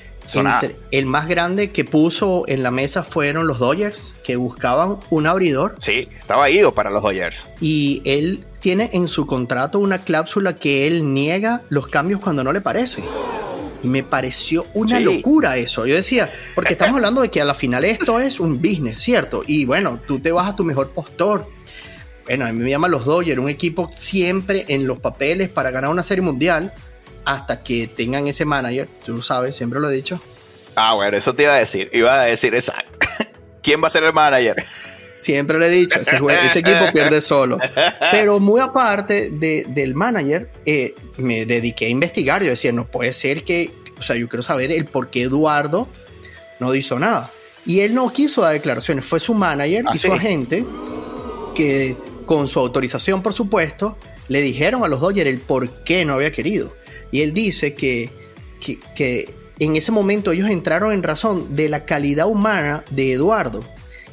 el 0.91 1.05
más 1.05 1.27
grande 1.27 1.71
que 1.71 1.85
puso 1.85 2.43
en 2.47 2.63
la 2.63 2.71
mesa 2.71 3.03
fueron 3.03 3.47
los 3.47 3.59
Dodgers, 3.59 4.13
que 4.23 4.35
buscaban 4.35 4.99
un 5.09 5.27
abridor. 5.27 5.75
Sí, 5.79 6.07
estaba 6.17 6.49
ido 6.49 6.73
para 6.73 6.89
los 6.89 7.01
Dodgers. 7.01 7.47
Y 7.59 8.01
él 8.05 8.45
tiene 8.59 8.89
en 8.93 9.07
su 9.07 9.25
contrato 9.25 9.79
una 9.79 9.99
cláusula 9.99 10.55
que 10.55 10.87
él 10.87 11.13
niega 11.13 11.63
los 11.69 11.87
cambios 11.87 12.21
cuando 12.21 12.43
no 12.43 12.53
le 12.53 12.61
parece. 12.61 13.03
Y 13.81 13.87
me 13.87 14.03
pareció 14.03 14.65
una 14.73 14.99
locura 14.99 15.55
eso. 15.57 15.85
Yo 15.85 15.95
decía, 15.95 16.29
porque 16.53 16.73
estamos 16.73 16.95
hablando 16.97 17.21
de 17.21 17.29
que 17.29 17.41
a 17.41 17.45
la 17.45 17.53
final 17.53 17.85
esto 17.85 18.19
es 18.19 18.39
un 18.39 18.61
business, 18.61 18.99
¿cierto? 18.99 19.43
Y 19.47 19.65
bueno, 19.65 19.99
tú 20.05 20.19
te 20.19 20.31
vas 20.31 20.49
a 20.49 20.55
tu 20.55 20.63
mejor 20.63 20.89
postor. 20.89 21.47
Bueno, 22.25 22.45
a 22.45 22.51
mí 22.51 22.59
me 22.61 22.69
llaman 22.69 22.91
los 22.91 23.05
Dodgers, 23.05 23.39
un 23.39 23.49
equipo 23.49 23.89
siempre 23.95 24.65
en 24.67 24.85
los 24.85 24.99
papeles 24.99 25.49
para 25.49 25.71
ganar 25.71 25.89
una 25.89 26.03
serie 26.03 26.21
mundial 26.21 26.73
hasta 27.29 27.61
que 27.61 27.87
tengan 27.87 28.27
ese 28.27 28.43
manager, 28.43 28.89
tú 29.05 29.17
lo 29.17 29.21
sabes, 29.21 29.55
siempre 29.55 29.79
lo 29.79 29.87
he 29.87 29.93
dicho. 29.93 30.19
Ah, 30.75 30.95
bueno, 30.95 31.15
eso 31.15 31.35
te 31.35 31.43
iba 31.43 31.53
a 31.53 31.59
decir, 31.59 31.87
iba 31.93 32.21
a 32.21 32.25
decir 32.25 32.55
exacto. 32.55 33.07
¿Quién 33.61 33.83
va 33.83 33.87
a 33.87 33.91
ser 33.91 34.03
el 34.03 34.13
manager? 34.13 34.55
Siempre 35.21 35.59
lo 35.59 35.65
he 35.65 35.69
dicho, 35.69 35.99
ese, 35.99 36.15
equipo 36.59 36.91
pierde 36.91 37.21
solo. 37.21 37.59
Pero 38.11 38.39
muy 38.39 38.59
aparte 38.59 39.29
del 39.29 39.93
manager, 39.93 40.49
eh, 40.65 40.95
me 41.17 41.45
dediqué 41.45 41.85
a 41.85 41.89
investigar. 41.89 42.41
Yo 42.41 42.49
decía, 42.49 42.71
no 42.71 42.87
puede 42.87 43.13
ser 43.13 43.43
que, 43.43 43.75
o 43.99 44.01
sea, 44.01 44.15
yo 44.15 44.27
quiero 44.27 44.41
saber 44.41 44.71
el 44.71 44.85
por 44.85 45.11
qué 45.11 45.23
Eduardo 45.23 45.87
no 46.59 46.73
hizo 46.73 46.97
nada. 46.97 47.29
Y 47.63 47.81
él 47.81 47.93
no 47.93 48.11
quiso 48.11 48.41
dar 48.41 48.53
declaraciones, 48.53 49.05
fue 49.05 49.19
su 49.19 49.35
manager 49.35 49.83
y 49.85 49.87
¿Ah, 49.87 49.97
su 49.97 50.13
agente 50.13 50.65
que 51.53 51.95
con 52.25 52.47
su 52.47 52.59
autorización, 52.59 53.21
por 53.21 53.33
supuesto, 53.33 53.97
le 54.29 54.41
dijeron 54.41 54.83
a 54.83 54.87
los 54.87 54.99
Dodgers 54.99 55.29
el 55.29 55.39
por 55.39 55.83
qué 55.83 56.05
no 56.05 56.13
había 56.13 56.31
querido. 56.31 56.78
Y 57.11 57.21
él 57.21 57.33
dice 57.33 57.73
que, 57.73 58.09
que, 58.59 59.33
en 59.59 59.75
ese 59.75 59.91
momento 59.91 60.31
ellos 60.31 60.49
entraron 60.49 60.93
en 60.93 61.03
razón 61.03 61.55
de 61.55 61.69
la 61.69 61.85
calidad 61.85 62.27
humana 62.27 62.83
de 62.91 63.13
Eduardo, 63.13 63.63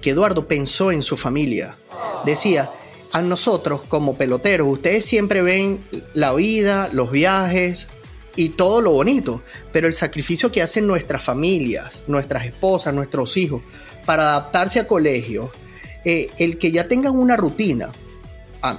que 0.01 0.11
Eduardo 0.11 0.49
pensó 0.49 0.91
en 0.91 1.03
su 1.03 1.17
familia. 1.17 1.77
Decía, 2.25 2.71
a 3.13 3.23
nosotros 3.23 3.83
como 3.89 4.17
peloteros, 4.17 4.67
ustedes 4.69 5.05
siempre 5.05 5.43
ven 5.43 5.81
la 6.15 6.35
vida, 6.35 6.91
los 6.93 7.11
viajes 7.11 7.89
y 8.35 8.51
todo 8.51 8.81
lo 8.81 8.91
bonito, 8.91 9.43
pero 9.73 9.87
el 9.87 9.95
sacrificio 9.95 10.53
que 10.53 10.63
hacen 10.63 10.87
nuestras 10.87 11.23
familias, 11.23 12.05
nuestras 12.09 12.45
esposas, 12.45 12.93
nuestros 12.93 13.37
hijos, 13.37 13.63
para 14.05 14.23
adaptarse 14.31 14.81
a 14.81 14.87
colegios, 14.87 15.51
eh, 16.05 16.29
el 16.39 16.59
que 16.59 16.71
ya 16.71 16.89
tengan 16.89 17.19
una 17.19 17.37
rutina, 17.37 17.93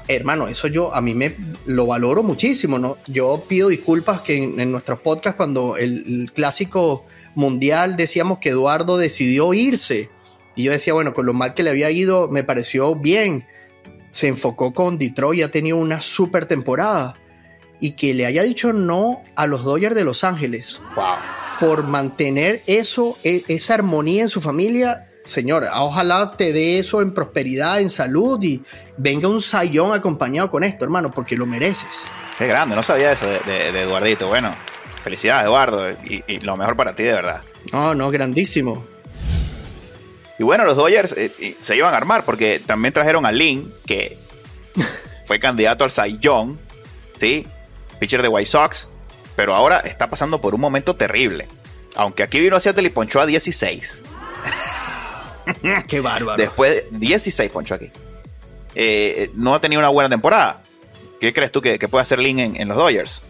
hermano, 0.08 0.48
eso 0.48 0.68
yo 0.68 0.94
a 0.94 1.02
mí 1.02 1.14
me 1.14 1.36
lo 1.66 1.86
valoro 1.86 2.24
muchísimo, 2.24 2.80
¿no? 2.80 2.98
Yo 3.08 3.44
pido 3.48 3.70
disculpas 3.70 4.22
que 4.22 4.36
en, 4.38 4.72
nuestros 4.72 5.00
podcasts 5.00 5.38
cuando 5.38 5.78
el, 5.78 6.32
clásico 6.34 7.06
mundial 7.36 7.98
decíamos 7.98 8.40
que 8.40 8.50
Eduardo 8.50 8.98
decidió 8.98 9.54
irse 9.54 10.10
y 10.56 10.64
yo 10.64 10.72
decía, 10.72 10.94
bueno, 10.94 11.14
con 11.14 11.26
lo 11.26 11.34
mal 11.34 11.54
que 11.54 11.64
le 11.64 11.70
había 11.70 11.92
ido 11.92 12.28
me 12.30 12.44
pareció 12.44 12.96
bien. 12.96 13.46
Se 14.10 14.28
enfocó 14.28 14.74
con 14.74 14.98
Detroit, 14.98 15.44
ha 15.44 15.52
tenido 15.52 15.78
una 15.78 16.02
super 16.02 16.46
temporada 16.46 17.16
y 17.80 17.92
que 17.92 18.14
le 18.14 18.26
haya 18.26 18.44
dicho 18.44 18.74
no 18.74 19.22
a 19.36 19.46
los 19.48 19.64
Dodgers 19.64 19.96
de 19.96 20.04
Los 20.04 20.24
Ángeles. 20.24 20.82
Por 21.60 21.84
mantener 21.84 22.64
eso, 22.66 23.18
e, 23.24 23.44
esa 23.48 23.76
armonía 23.76 24.24
en 24.24 24.30
su 24.30 24.42
familia, 24.42 25.07
Señor, 25.28 25.68
ojalá 25.76 26.38
te 26.38 26.54
dé 26.54 26.80
eso 26.80 27.02
en 27.02 27.14
prosperidad, 27.14 27.82
en 27.82 27.90
salud 27.90 28.42
y 28.42 28.64
venga 28.96 29.28
un 29.28 29.42
sayón 29.42 29.94
acompañado 29.94 30.50
con 30.50 30.64
esto, 30.64 30.86
hermano, 30.86 31.12
porque 31.12 31.36
lo 31.36 31.46
mereces. 31.46 32.08
Qué 32.38 32.48
grande, 32.48 32.78
no 32.78 32.82
sabía 32.82 33.12
eso 33.12 33.28
de, 33.28 33.68
Eduardito. 33.82 34.30
Bueno, 34.30 34.56
felicidades, 35.04 35.46
Eduardo, 35.46 35.92
y, 35.92 36.40
lo 36.40 36.56
mejor 36.56 36.78
para 36.78 36.96
ti, 36.96 37.04
de 37.04 37.12
verdad. 37.12 37.42
No, 37.74 37.94
no, 37.94 38.10
grandísimo. 38.10 38.86
Y 40.40 40.44
bueno, 40.44 40.64
los 40.64 40.78
Dodgers 40.78 41.14
eh, 41.18 41.58
se 41.60 41.76
iban 41.76 41.94
a 41.94 41.98
armar 41.98 42.24
porque 42.24 42.62
también 42.66 42.94
trajeron 42.94 43.26
a 43.26 43.32
Lin, 43.34 43.70
que 43.86 44.18
fue 45.26 45.42
candidato 45.42 45.84
al 45.84 46.20
Young, 46.20 46.56
¿sí? 47.20 47.46
Pitcher 48.00 48.22
de 48.22 48.30
White 48.30 48.50
Sox, 48.50 48.88
pero 49.36 49.54
ahora 49.54 49.80
está 49.80 50.10
pasando 50.10 50.40
por 50.40 50.56
un 50.56 50.62
momento 50.62 50.96
terrible. 50.96 51.50
Aunque 51.96 52.24
aquí 52.24 52.40
vino 52.40 52.56
a 52.56 52.62
Seattle 52.62 52.88
y 52.88 52.92
ponchó 52.92 53.20
a 53.20 53.26
16. 53.26 54.04
Qué 55.88 56.00
bárbaro. 56.00 56.38
Después, 56.38 56.84
16 56.92 57.52
poncho 57.52 57.76
aquí. 57.76 57.92
Eh, 58.76 59.32
no 59.36 59.56
ha 59.56 59.62
tenido 59.62 59.80
una 59.80 59.90
buena 59.90 60.10
temporada. 60.10 60.62
¿Qué 61.20 61.34
crees 61.34 61.52
tú 61.52 61.62
que, 61.62 61.80
puede 61.88 62.02
hacer 62.02 62.20
Lin 62.20 62.40
en, 62.40 62.68
los 62.68 62.78
Dodgers? 62.78 63.24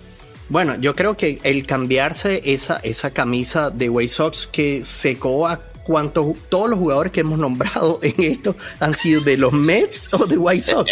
Bueno, 0.49 0.75
yo 0.75 0.95
creo 0.95 1.15
que 1.15 1.39
el 1.43 1.65
cambiarse 1.65 2.41
esa, 2.43 2.77
esa 2.83 3.11
camisa 3.11 3.69
de 3.69 3.89
White 3.89 4.13
Sox 4.13 4.47
que 4.47 4.83
secó 4.83 5.47
a 5.47 5.61
cuantos, 5.87 6.35
todos 6.49 6.69
los 6.69 6.79
jugadores 6.79 7.13
que 7.13 7.21
hemos 7.21 7.39
nombrado 7.39 7.99
en 8.03 8.15
esto 8.17 8.55
han 8.79 8.93
sido 8.93 9.21
de 9.21 9.37
los 9.37 9.53
Mets 9.53 10.09
o 10.13 10.25
de 10.25 10.37
White 10.37 10.61
Sox. 10.61 10.91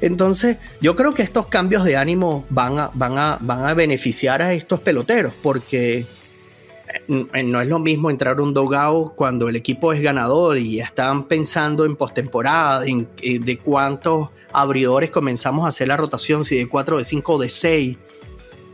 Entonces, 0.00 0.58
yo 0.80 0.96
creo 0.96 1.14
que 1.14 1.22
estos 1.22 1.46
cambios 1.46 1.84
de 1.84 1.96
ánimo 1.96 2.44
van 2.50 2.78
a, 2.78 2.90
van 2.94 3.16
a, 3.16 3.38
van 3.40 3.64
a 3.64 3.74
beneficiar 3.74 4.42
a 4.42 4.52
estos 4.52 4.80
peloteros 4.80 5.32
porque 5.40 5.98
eh, 5.98 6.06
no 7.08 7.60
es 7.60 7.68
lo 7.68 7.78
mismo 7.78 8.10
entrar 8.10 8.40
un 8.40 8.54
dogado 8.54 9.12
cuando 9.16 9.48
el 9.48 9.56
equipo 9.56 9.92
es 9.92 10.00
ganador 10.00 10.58
y 10.58 10.80
están 10.80 11.24
pensando 11.24 11.84
en 11.84 11.96
postemporada, 11.96 12.86
en, 12.86 13.08
eh, 13.22 13.38
de 13.38 13.58
cuántos 13.58 14.30
abridores 14.52 15.10
comenzamos 15.10 15.64
a 15.64 15.68
hacer 15.68 15.88
la 15.88 15.96
rotación, 15.96 16.44
si 16.44 16.56
de 16.56 16.68
4, 16.68 16.98
de 16.98 17.04
5 17.04 17.32
o 17.32 17.38
de 17.38 17.50
6. 17.50 17.96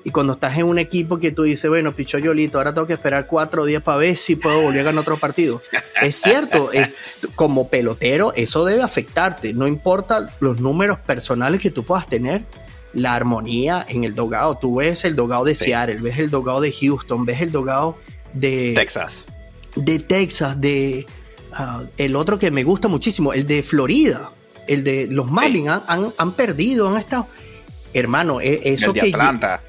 Y 0.03 0.11
cuando 0.11 0.33
estás 0.33 0.57
en 0.57 0.65
un 0.65 0.79
equipo 0.79 1.19
que 1.19 1.31
tú 1.31 1.43
dices, 1.43 1.69
bueno, 1.69 1.95
picho 1.95 2.19
Yolito, 2.19 2.59
ahora 2.59 2.73
tengo 2.73 2.87
que 2.87 2.95
esperar 2.95 3.27
cuatro 3.27 3.67
días 3.67 3.83
para 3.83 3.99
ver 3.99 4.17
si 4.17 4.35
puedo 4.35 4.63
volver 4.63 4.81
a 4.81 4.85
ganar 4.85 5.03
otro 5.03 5.19
partido. 5.19 5.61
es 6.01 6.17
cierto, 6.17 6.73
eh, 6.73 6.91
como 7.35 7.69
pelotero, 7.69 8.33
eso 8.35 8.65
debe 8.65 8.83
afectarte. 8.83 9.53
No 9.53 9.67
importa 9.67 10.35
los 10.41 10.59
números 10.59 10.99
personales 11.01 11.61
que 11.61 11.71
tú 11.71 11.85
puedas 11.85 12.07
tener, 12.07 12.45
la 12.93 13.15
armonía 13.15 13.85
en 13.89 14.05
el 14.05 14.15
dogado. 14.15 14.57
Tú 14.57 14.77
ves 14.77 15.05
el 15.05 15.17
dogado 15.17 15.45
de 15.45 15.55
Seattle, 15.55 16.01
ves 16.01 16.19
el 16.19 16.31
dogado 16.31 16.61
de 16.61 16.73
Houston, 16.73 17.25
ves 17.25 17.41
el 17.41 17.53
dogado 17.53 17.97
de 18.33 18.73
Texas. 18.75 19.27
De 19.77 19.99
Texas, 19.99 20.61
de 20.61 21.07
ah, 21.53 21.85
el 21.97 22.17
otro 22.17 22.39
que 22.39 22.51
me 22.51 22.65
gusta 22.65 22.89
muchísimo, 22.89 23.33
el 23.33 23.47
de 23.47 23.63
Florida, 23.63 24.33
el 24.67 24.85
de 24.85 25.07
los 25.09 25.31
Marlins, 25.31 25.71
han, 25.87 26.33
perdido, 26.33 26.89
han 26.89 26.99
estado. 26.99 27.27
Hermano, 27.93 28.41
e, 28.41 28.61
eso 28.65 28.87
el 28.87 28.93
de 28.93 29.01
Atlanta 29.01 29.61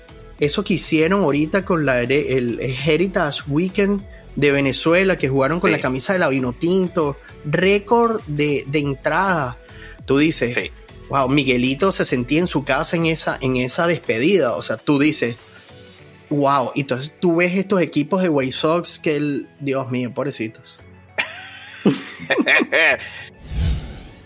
eso 0.41 0.63
que 0.63 0.73
hicieron 0.73 1.21
ahorita 1.21 1.63
con 1.63 1.85
la, 1.85 2.01
el, 2.01 2.59
Heritage 2.59 3.43
Weekend 3.47 4.01
de 4.35 4.51
Venezuela, 4.51 5.15
que 5.15 5.29
jugaron 5.29 5.59
con 5.59 5.71
la 5.71 5.79
camisa 5.79 6.13
de 6.13 6.19
la 6.19 6.29
Vino 6.29 6.51
Tinto, 6.51 7.15
récord 7.45 8.21
de, 8.25 8.65
entrada. 8.73 9.59
Tú 10.05 10.17
dices, 10.17 10.71
wow, 11.09 11.29
Miguelito 11.29 11.91
se 11.91 12.05
sentía 12.05 12.39
en 12.39 12.47
su 12.47 12.63
casa 12.65 12.97
en 12.97 13.05
esa, 13.05 13.37
en 13.39 13.55
esa 13.55 13.85
despedida. 13.85 14.55
O 14.55 14.63
sea, 14.63 14.77
tú 14.77 14.97
dices, 14.97 15.35
wow. 16.31 16.71
Y 16.73 16.81
entonces 16.81 17.13
tú 17.19 17.35
ves 17.35 17.55
estos 17.55 17.81
equipos 17.81 18.23
de 18.23 18.29
White 18.29 18.51
Sox 18.51 18.97
que 18.97 19.15
el, 19.17 19.47
Dios 19.59 19.91
mío, 19.91 20.11
pobrecitos. 20.13 20.83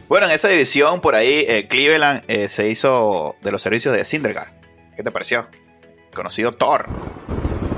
bueno, 0.08 0.28
en 0.28 0.32
esa 0.32 0.48
división 0.48 1.02
por 1.02 1.16
ahí, 1.16 1.44
eh, 1.48 1.68
Cleveland 1.68 2.24
eh, 2.28 2.48
se 2.48 2.70
hizo 2.70 3.36
de 3.42 3.52
los 3.52 3.62
servicios 3.62 3.94
de 3.94 4.06
Syndergaard. 4.06 4.54
¿Qué 4.96 5.04
te 5.04 5.12
pareció? 5.12 5.48
conocido 6.16 6.52
Thor. 6.52 6.88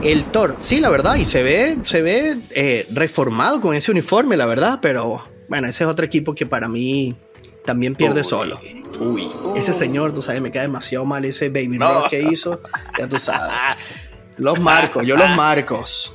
El 0.01 0.25
Thor, 0.25 0.55
sí, 0.59 0.79
la 0.79 0.89
verdad, 0.89 1.15
y 1.15 1.25
se 1.25 1.43
ve, 1.43 1.77
se 1.81 2.01
ve 2.01 2.37
eh, 2.51 2.87
reformado 2.91 3.59
con 3.59 3.75
ese 3.75 3.91
uniforme, 3.91 4.37
la 4.37 4.45
verdad, 4.45 4.79
pero 4.81 5.27
bueno, 5.49 5.67
ese 5.67 5.83
es 5.83 5.89
otro 5.89 6.05
equipo 6.05 6.35
que 6.35 6.45
para 6.45 6.67
mí 6.67 7.17
también 7.65 7.95
pierde 7.95 8.23
solo. 8.23 8.59
Uy, 8.99 9.27
ese 9.55 9.73
señor, 9.73 10.13
tú 10.13 10.21
sabes, 10.21 10.41
me 10.41 10.51
queda 10.51 10.61
demasiado 10.61 11.03
mal 11.03 11.25
ese 11.25 11.49
baby 11.49 11.77
rock 11.79 12.09
que 12.09 12.21
hizo, 12.21 12.61
ya 12.97 13.09
tú 13.09 13.19
sabes. 13.19 13.53
Los 14.37 14.59
marcos, 14.59 15.05
yo 15.05 15.15
los 15.15 15.29
marcos. 15.35 16.13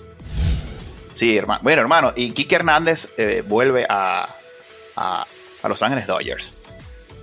Sí, 1.12 1.37
hermano. 1.37 1.61
Bueno, 1.62 1.82
hermano, 1.82 2.12
y 2.16 2.30
Kike 2.30 2.56
Hernández 2.56 3.08
eh, 3.16 3.42
vuelve 3.46 3.87
a, 3.88 4.28
a, 4.96 5.26
a 5.62 5.68
Los 5.68 5.82
Ángeles 5.82 6.06
Dodgers. 6.06 6.54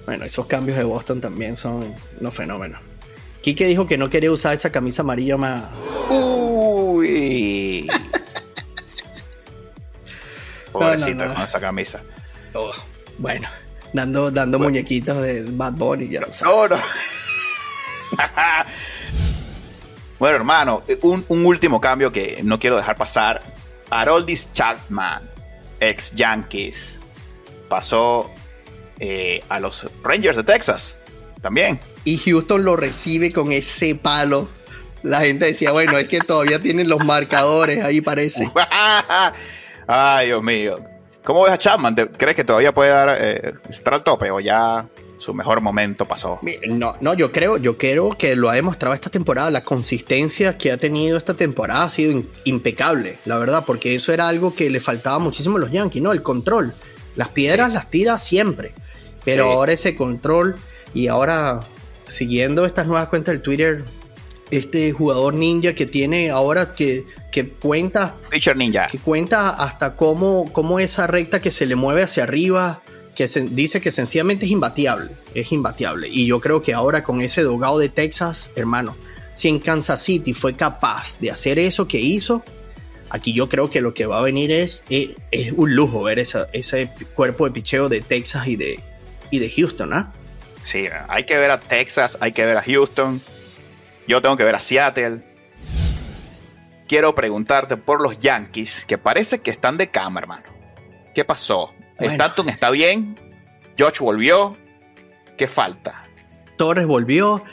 Bueno, 0.05 0.25
esos 0.25 0.45
cambios 0.47 0.77
de 0.77 0.83
Boston 0.83 1.21
también 1.21 1.57
son 1.57 1.93
unos 2.19 2.33
fenómenos. 2.33 2.81
Quique 3.41 3.65
dijo 3.65 3.87
que 3.87 3.97
no 3.97 4.09
quería 4.09 4.31
usar 4.31 4.53
esa 4.53 4.71
camisa 4.71 5.01
amarilla 5.01 5.37
más. 5.37 5.63
Uy. 6.09 7.89
Pobrecita 10.71 11.33
con 11.33 11.43
esa 11.43 11.59
camisa. 11.59 12.01
Oh, 12.53 12.71
bueno, 13.17 13.47
dando, 13.93 14.31
dando 14.31 14.59
muñequitos 14.59 15.21
de 15.21 15.43
Bad 15.51 15.73
Bunny, 15.73 16.09
ya 16.09 16.21
lo 16.21 16.33
sabes. 16.33 16.79
bueno, 20.19 20.35
hermano, 20.35 20.83
un, 21.01 21.25
un, 21.27 21.45
último 21.45 21.81
cambio 21.81 22.11
que 22.11 22.41
no 22.43 22.59
quiero 22.59 22.75
dejar 22.75 22.95
pasar. 22.95 23.41
Haroldis 23.89 24.53
Chapman, 24.53 25.27
ex 25.79 26.13
Yankees, 26.13 26.99
pasó 27.67 28.29
eh, 28.99 29.43
a 29.49 29.59
los 29.59 29.89
Rangers 30.03 30.35
de 30.35 30.43
Texas 30.43 30.99
también 31.41 31.79
y 32.03 32.17
Houston 32.17 32.63
lo 32.63 32.75
recibe 32.75 33.31
con 33.31 33.51
ese 33.51 33.95
palo. 33.95 34.49
La 35.03 35.21
gente 35.21 35.45
decía, 35.45 35.71
bueno, 35.71 35.97
es 35.97 36.07
que 36.07 36.19
todavía 36.19 36.59
tienen 36.59 36.89
los 36.89 37.05
marcadores 37.05 37.83
ahí 37.83 38.01
parece. 38.01 38.51
Ay, 39.87 40.27
Dios 40.27 40.43
mío. 40.43 40.83
¿Cómo 41.23 41.43
ves 41.43 41.53
a 41.53 41.57
Chapman? 41.57 41.95
¿Crees 41.95 42.35
que 42.35 42.43
todavía 42.43 42.73
puede 42.73 42.91
dar, 42.91 43.17
eh, 43.19 43.53
estar 43.69 43.93
al 43.93 44.03
tope 44.03 44.31
o 44.31 44.39
ya 44.39 44.87
su 45.17 45.33
mejor 45.33 45.61
momento 45.61 46.07
pasó? 46.07 46.39
No, 46.67 46.95
no, 47.01 47.13
yo 47.13 47.31
creo, 47.31 47.57
yo 47.57 47.77
creo 47.77 48.11
que 48.11 48.35
lo 48.35 48.49
ha 48.49 48.53
demostrado 48.53 48.93
esta 48.93 49.09
temporada. 49.09 49.51
La 49.51 49.63
consistencia 49.63 50.57
que 50.57 50.71
ha 50.71 50.77
tenido 50.77 51.17
esta 51.17 51.33
temporada 51.33 51.83
ha 51.83 51.89
sido 51.89 52.23
impecable, 52.45 53.19
la 53.25 53.37
verdad, 53.37 53.63
porque 53.65 53.95
eso 53.95 54.13
era 54.13 54.27
algo 54.27 54.55
que 54.55 54.69
le 54.69 54.79
faltaba 54.79 55.19
muchísimo 55.19 55.57
a 55.57 55.59
los 55.59 55.71
Yankees, 55.71 56.01
¿no? 56.01 56.11
El 56.11 56.23
control. 56.23 56.73
Las 57.15 57.29
piedras 57.29 57.73
las 57.73 57.89
tira 57.89 58.17
siempre, 58.17 58.73
pero 59.25 59.51
ahora 59.51 59.73
ese 59.73 59.95
control 59.95 60.55
y 60.93 61.07
ahora 61.07 61.67
siguiendo 62.07 62.65
estas 62.65 62.87
nuevas 62.87 63.07
cuentas 63.09 63.33
del 63.33 63.41
Twitter, 63.41 63.83
este 64.51 64.91
jugador 64.91 65.33
ninja 65.33 65.73
que 65.73 65.85
tiene 65.85 66.29
ahora 66.29 66.73
que, 66.73 67.05
que 67.31 67.49
cuenta. 67.49 68.15
Ninja. 68.55 68.87
Que 68.87 68.97
cuenta 68.97 69.49
hasta 69.49 69.95
cómo, 69.95 70.51
cómo 70.51 70.79
esa 70.79 71.07
recta 71.07 71.41
que 71.41 71.51
se 71.51 71.65
le 71.65 71.75
mueve 71.75 72.03
hacia 72.03 72.23
arriba, 72.23 72.81
que 73.15 73.27
se, 73.27 73.41
dice 73.41 73.81
que 73.81 73.91
sencillamente 73.91 74.45
es 74.45 74.51
imbatiable. 74.51 75.11
Es 75.33 75.51
imbatiable. 75.51 76.07
Y 76.09 76.25
yo 76.25 76.39
creo 76.39 76.61
que 76.61 76.73
ahora 76.73 77.03
con 77.03 77.21
ese 77.21 77.41
dogado 77.41 77.79
de 77.79 77.89
Texas, 77.89 78.51
hermano, 78.55 78.95
si 79.33 79.49
en 79.49 79.59
Kansas 79.59 80.01
City 80.01 80.33
fue 80.33 80.55
capaz 80.55 81.19
de 81.19 81.31
hacer 81.31 81.59
eso 81.59 81.87
que 81.87 81.99
hizo, 81.99 82.43
aquí 83.09 83.33
yo 83.33 83.49
creo 83.49 83.69
que 83.69 83.81
lo 83.81 83.93
que 83.93 84.05
va 84.05 84.19
a 84.19 84.21
venir 84.21 84.51
es, 84.51 84.83
es, 84.89 85.53
un 85.55 85.75
lujo 85.75 86.03
ver 86.03 86.19
ese 86.19 86.89
cuerpo 87.15 87.45
de 87.45 87.51
picheo 87.51 87.89
de 87.89 88.01
Texas 88.01 88.47
y 88.47 88.55
de, 88.55 88.79
y 89.31 89.39
de 89.39 89.49
Houston, 89.49 89.93
¿ah? 89.93 90.13
Sí, 90.61 90.87
hay 91.07 91.23
que 91.23 91.37
ver 91.37 91.51
a 91.51 91.59
Texas, 91.59 92.17
hay 92.19 92.31
que 92.31 92.45
ver 92.45 92.57
a 92.57 92.61
Houston. 92.63 93.21
Yo 94.09 94.23
tengo 94.23 94.35
que 94.35 94.43
ver 94.43 94.55
a 94.55 94.59
Seattle. 94.59 95.21
Quiero 96.87 97.13
preguntarte 97.13 97.77
por 97.77 98.01
los 98.01 98.19
Yankees, 98.19 98.83
que 98.87 98.97
parece 98.97 99.41
que 99.41 99.51
están 99.51 99.77
de 99.77 99.91
cama, 99.91 100.19
hermano. 100.19 100.49
¿Qué 101.13 101.23
pasó? 101.23 101.75
Stanton 101.99 102.49
está 102.49 102.71
bien. 102.71 103.19
George 103.77 104.03
volvió. 104.03 104.57
¿Qué 105.37 105.45
falta? 105.45 106.05
Torres 106.57 106.87
volvió. 106.87 107.43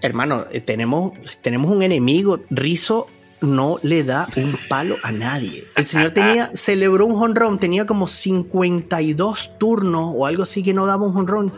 Hermano, 0.00 0.44
eh, 0.52 0.60
tenemos, 0.60 1.12
tenemos 1.42 1.72
un 1.72 1.82
enemigo. 1.82 2.38
Rizzo 2.50 3.08
no 3.40 3.80
le 3.82 4.04
da 4.04 4.28
un 4.36 4.54
palo 4.68 4.94
a 5.02 5.10
nadie. 5.10 5.64
El 5.74 5.88
señor 5.88 6.10
tenía, 6.14 6.50
celebró 6.54 7.04
un 7.06 7.20
honrón, 7.20 7.58
tenía 7.58 7.84
como 7.84 8.06
52 8.06 9.58
turnos 9.58 10.12
o 10.14 10.24
algo 10.24 10.44
así 10.44 10.62
que 10.62 10.72
no 10.72 10.86
daba 10.86 11.04
un 11.04 11.16
honrón 11.16 11.52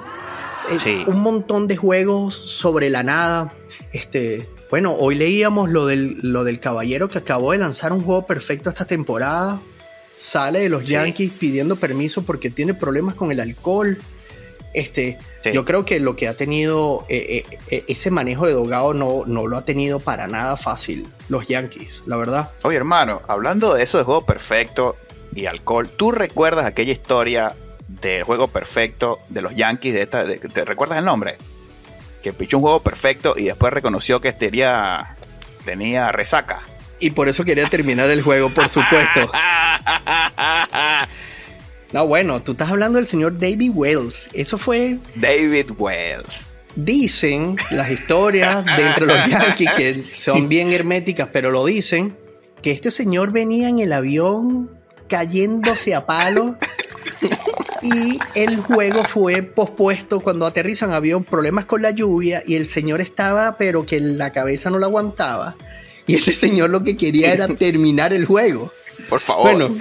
un 1.06 1.20
montón 1.20 1.68
de 1.68 1.76
juegos 1.76 2.34
sobre 2.34 2.90
la 2.90 3.02
nada. 3.02 3.52
Este, 3.92 4.48
bueno, 4.70 4.94
hoy 4.94 5.14
leíamos 5.14 5.70
lo 5.70 5.87
del, 5.87 6.18
lo 6.22 6.44
del 6.44 6.61
caballero 6.61 7.08
que 7.08 7.18
acabó 7.18 7.52
de 7.52 7.58
lanzar 7.58 7.92
un 7.92 8.02
juego 8.02 8.26
perfecto 8.26 8.68
esta 8.68 8.85
temporada. 8.85 9.61
Sale 10.14 10.61
de 10.61 10.68
los 10.68 10.87
Yankees 10.87 11.32
pidiendo 11.38 11.76
permiso 11.76 12.22
porque 12.22 12.50
tiene 12.50 12.74
problemas 12.74 13.14
con 13.14 13.32
el 13.32 13.40
alcohol. 13.40 13.98
Este, 14.74 15.18
Yo 15.52 15.64
creo 15.64 15.85
que 15.85 16.00
lo 16.00 16.16
que 16.16 16.28
ha 16.28 16.35
tenido 16.35 17.04
eh, 17.08 17.44
eh, 17.50 17.58
eh, 17.68 17.85
ese 17.88 18.11
manejo 18.11 18.46
de 18.46 18.52
Dogado 18.52 18.94
no, 18.94 19.24
no 19.26 19.46
lo 19.46 19.58
ha 19.58 19.64
tenido 19.64 20.00
para 20.00 20.26
nada 20.28 20.56
fácil 20.56 21.06
los 21.28 21.46
Yankees, 21.46 22.02
la 22.06 22.16
verdad. 22.16 22.50
Oye, 22.62 22.76
hermano, 22.76 23.20
hablando 23.28 23.74
de 23.74 23.82
eso 23.82 23.98
de 23.98 24.04
juego 24.04 24.24
perfecto 24.24 24.96
y 25.35 25.44
alcohol, 25.46 25.90
¿tú 25.90 26.11
recuerdas 26.11 26.64
aquella 26.64 26.92
historia 26.92 27.54
del 28.00 28.22
juego 28.22 28.48
perfecto 28.48 29.20
de 29.28 29.42
los 29.42 29.54
Yankees. 29.54 29.94
De 29.94 30.02
esta, 30.02 30.24
¿Te 30.26 30.64
recuerdas 30.64 30.98
el 30.98 31.04
nombre? 31.04 31.37
Que 32.22 32.32
pichó 32.32 32.58
un 32.58 32.62
juego 32.62 32.82
perfecto 32.82 33.35
y 33.37 33.44
después 33.44 33.72
reconoció 33.72 34.20
que 34.20 34.32
tenía, 34.32 35.16
tenía 35.64 36.12
resaca. 36.12 36.61
Y 37.00 37.11
por 37.11 37.28
eso 37.28 37.44
quería 37.44 37.66
terminar 37.66 38.08
el 38.11 38.22
juego, 38.22 38.50
por 38.50 38.68
supuesto. 38.68 39.30
No, 41.92 42.06
bueno, 42.06 42.42
tú 42.42 42.52
estás 42.52 42.70
hablando 42.70 42.96
del 42.96 43.06
señor 43.06 43.38
David 43.38 43.70
Wells. 43.74 44.30
Eso 44.32 44.56
fue. 44.56 44.98
David 45.14 45.72
Wells. 45.76 46.46
Dicen 46.74 47.56
las 47.70 47.90
historias 47.90 48.64
de 48.64 48.82
entre 48.82 49.04
los 49.04 49.28
Yankees 49.28 49.70
que 49.76 50.04
son 50.11 50.48
bien 50.48 50.72
herméticas, 50.72 51.28
pero 51.30 51.50
lo 51.50 51.66
dicen 51.66 52.16
que 52.62 52.70
este 52.70 52.90
señor 52.90 53.30
venía 53.30 53.68
en 53.68 53.78
el 53.80 53.92
avión 53.92 54.70
cayéndose 55.06 55.94
a 55.94 56.06
palo 56.06 56.56
Y 57.82 58.18
el 58.36 58.58
juego 58.58 59.04
fue 59.04 59.42
pospuesto 59.42 60.20
cuando 60.20 60.46
aterrizan. 60.46 60.92
Había 60.92 61.18
problemas 61.18 61.64
con 61.64 61.82
la 61.82 61.90
lluvia 61.90 62.42
y 62.46 62.54
el 62.54 62.66
señor 62.66 63.00
estaba, 63.00 63.56
pero 63.56 63.84
que 63.84 64.00
la 64.00 64.32
cabeza 64.32 64.70
no 64.70 64.78
la 64.78 64.86
aguantaba. 64.86 65.56
Y 66.06 66.14
este 66.14 66.32
señor 66.32 66.70
lo 66.70 66.84
que 66.84 66.96
quería 66.96 67.32
era 67.32 67.48
terminar 67.58 68.12
el 68.12 68.24
juego. 68.24 68.72
Por 69.08 69.20
favor. 69.20 69.52
Bueno, 69.52 69.68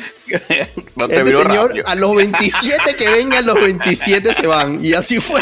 no 0.95 1.07
te 1.07 1.17
este 1.17 1.43
señor, 1.43 1.73
a 1.85 1.95
los 1.95 2.15
27 2.15 2.95
que 2.95 3.09
vengan, 3.09 3.45
los 3.45 3.59
27 3.59 4.33
se 4.33 4.47
van. 4.47 4.83
Y 4.83 4.93
así 4.93 5.19
fue. 5.21 5.41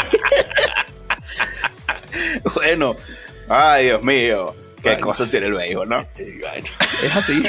bueno, 2.54 2.96
ay, 3.48 3.86
Dios 3.86 4.02
mío. 4.02 4.54
Qué 4.82 4.98
cosas 4.98 5.28
tiene 5.30 5.46
el 5.46 5.54
béisbol, 5.54 5.88
¿no? 5.88 6.00
es 6.00 7.16
así. 7.16 7.42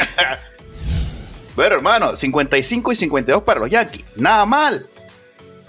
bueno, 1.56 1.76
hermano, 1.76 2.16
55 2.16 2.92
y 2.92 2.96
52 2.96 3.44
para 3.44 3.60
los 3.62 3.70
Yankees. 3.70 4.04
Nada 4.16 4.46
mal. 4.46 4.86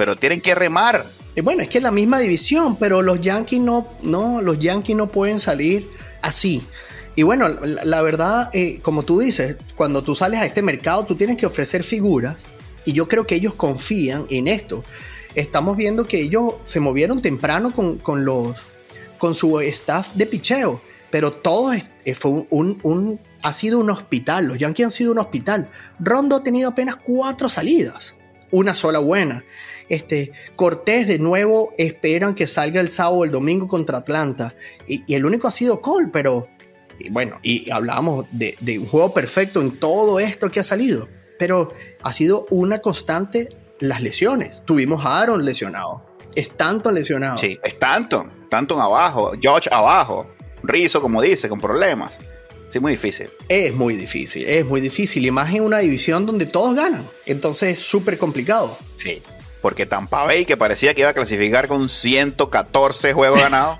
Pero 0.02 0.16
tienen 0.16 0.40
que 0.40 0.56
remar. 0.56 1.06
bueno, 1.44 1.62
es 1.62 1.68
que 1.68 1.78
es 1.78 1.84
la 1.84 1.92
misma 1.92 2.18
división, 2.18 2.74
pero 2.74 3.02
los 3.02 3.20
Yankees 3.20 3.60
no, 3.60 3.86
no, 4.02 4.42
los 4.42 4.58
Yankees 4.58 4.96
no 4.96 5.06
pueden 5.06 5.38
salir 5.38 5.88
así. 6.22 6.66
Y 7.14 7.22
bueno, 7.22 7.48
la, 7.48 8.02
verdad, 8.02 8.50
eh, 8.52 8.80
como 8.82 9.04
tú 9.04 9.20
dices, 9.20 9.58
cuando 9.76 10.02
tú 10.02 10.16
sales 10.16 10.40
a 10.40 10.44
este 10.44 10.60
mercado, 10.60 11.04
tú 11.04 11.14
tienes 11.14 11.36
que 11.36 11.46
ofrecer 11.46 11.84
figuras. 11.84 12.38
Y 12.84 12.94
yo 12.94 13.06
creo 13.06 13.28
que 13.28 13.36
ellos 13.36 13.54
confían 13.54 14.26
en 14.28 14.48
esto. 14.48 14.82
Estamos 15.36 15.76
viendo 15.76 16.08
que 16.08 16.20
ellos 16.20 16.54
se 16.64 16.80
movieron 16.80 17.22
temprano 17.22 17.72
con, 17.72 18.24
los, 18.24 18.56
con 19.18 19.36
su 19.36 19.60
staff 19.60 20.14
de 20.14 20.26
picheo. 20.26 20.80
Pero 21.12 21.32
todo 21.32 21.74
eh, 21.74 22.14
fue 22.16 22.44
un, 22.50 23.20
ha 23.40 23.52
sido 23.52 23.78
un 23.78 23.88
hospital. 23.88 24.46
Los 24.46 24.58
Yankees 24.58 24.86
han 24.86 24.90
sido 24.90 25.12
un 25.12 25.20
hospital. 25.20 25.70
Rondo 26.00 26.34
ha 26.34 26.42
tenido 26.42 26.70
apenas 26.70 26.96
cuatro 26.96 27.48
salidas. 27.48 28.16
Una 28.52 28.74
sola 28.74 29.00
buena. 29.00 29.44
Este, 29.88 30.32
Cortés 30.54 31.08
de 31.08 31.18
nuevo 31.18 31.72
esperan 31.76 32.34
que 32.34 32.46
salga 32.46 32.80
el 32.80 32.88
sábado 32.88 33.24
el 33.24 33.32
domingo 33.32 33.66
contra 33.66 33.98
Atlanta. 33.98 34.54
Y, 34.86 35.12
el 35.12 35.24
único 35.24 35.48
ha 35.48 35.50
sido 35.50 35.80
Cole, 35.80 36.08
pero 36.12 36.48
bueno, 37.10 37.38
y 37.42 37.70
hablábamos 37.70 38.26
de, 38.30 38.56
un 38.78 38.86
juego 38.86 39.12
perfecto 39.12 39.60
en 39.60 39.78
todo 39.78 40.20
esto 40.20 40.50
que 40.50 40.60
ha 40.60 40.64
salido, 40.64 41.08
pero 41.38 41.72
ha 42.02 42.12
sido 42.12 42.46
una 42.50 42.78
constante 42.78 43.48
las 43.80 44.02
lesiones. 44.02 44.62
Tuvimos 44.64 45.04
a 45.04 45.20
Aaron 45.20 45.44
lesionado, 45.44 46.06
Stanton 46.36 46.94
lesionado. 46.94 47.38
Sí, 47.38 47.58
Stanton, 47.62 48.30
Stanton 48.44 48.80
abajo, 48.80 49.32
George 49.40 49.68
abajo, 49.72 50.30
Rizzo, 50.62 51.00
como 51.00 51.20
dice, 51.20 51.48
con 51.48 51.60
problemas. 51.60 52.20
Sí, 52.72 52.80
muy 52.80 52.92
difícil. 52.92 53.28
Es 53.50 53.74
muy 53.74 53.94
difícil, 53.94 54.46
es 54.46 54.64
muy 54.64 54.80
difícil. 54.80 55.26
Y 55.26 55.30
más 55.30 55.52
en 55.52 55.60
una 55.60 55.80
división 55.80 56.24
donde 56.24 56.46
todos 56.46 56.74
ganan. 56.74 57.06
Entonces 57.26 57.78
es 57.78 57.84
súper 57.84 58.16
complicado. 58.16 58.78
Sí, 58.96 59.20
porque 59.60 59.84
Tampa 59.84 60.24
Bay, 60.24 60.46
que 60.46 60.56
parecía 60.56 60.94
que 60.94 61.02
iba 61.02 61.10
a 61.10 61.12
clasificar 61.12 61.68
con 61.68 61.86
114 61.86 63.12
juegos 63.12 63.38
ganados. 63.42 63.78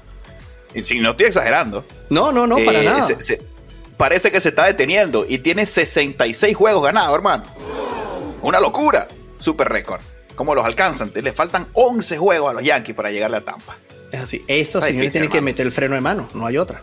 y 0.75 0.83
si 0.83 0.99
no 0.99 1.13
estoy 1.13 1.25
exagerando. 1.25 1.87
No, 2.11 2.33
no, 2.33 2.47
no, 2.47 2.57
para 2.57 2.83
eh, 2.83 2.85
nada. 2.85 3.09
parece 3.97 4.31
que 4.31 4.41
se 4.41 4.51
está 4.51 4.67
deteniendo 4.67 5.25
y 5.27 5.39
tiene 5.39 5.65
66 5.65 6.55
juegos 6.55 6.85
ganados, 6.85 7.15
hermano. 7.15 7.45
Una 8.43 8.61
locura. 8.61 9.09
Super 9.39 9.71
récord. 9.71 10.03
¿Cómo 10.35 10.55
los 10.55 10.67
alcanzan? 10.67 11.11
Le 11.15 11.33
faltan 11.33 11.67
11 11.73 12.19
juegos 12.19 12.51
a 12.51 12.53
los 12.53 12.63
Yankees 12.63 12.95
para 12.95 13.11
llegarle 13.11 13.39
a 13.39 13.41
Tampa. 13.41 13.79
Es 14.11 14.21
así. 14.21 14.43
Estos 14.49 14.85
señores 14.85 15.13
tienen 15.13 15.31
que 15.31 15.41
meter 15.41 15.65
el 15.65 15.73
freno 15.73 15.95
de 15.95 16.03
mano, 16.03 16.29
no 16.35 16.47
hay 16.47 16.59
otra. 16.59 16.83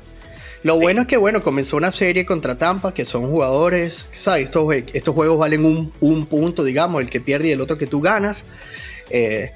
Lo 0.62 0.78
bueno 0.78 1.02
es 1.02 1.08
que, 1.08 1.16
bueno, 1.16 1.42
comenzó 1.42 1.78
una 1.78 1.92
serie 1.92 2.26
contra 2.26 2.58
Tampa, 2.58 2.94
que 2.94 3.06
son 3.06 3.30
jugadores, 3.30 4.10
¿sabes? 4.12 4.46
Estos, 4.46 4.74
estos 4.74 5.16
juegos 5.16 5.38
valen 5.38 5.64
un, 5.64 5.94
un, 6.02 6.26
punto, 6.26 6.64
digamos, 6.64 7.02
el 7.02 7.10
que 7.10 7.22
pierde 7.22 7.48
y 7.48 7.52
el 7.52 7.62
otro 7.62 7.78
que 7.78 7.88
tú 7.88 8.02
ganas. 8.02 8.44
Eh, 9.10 9.52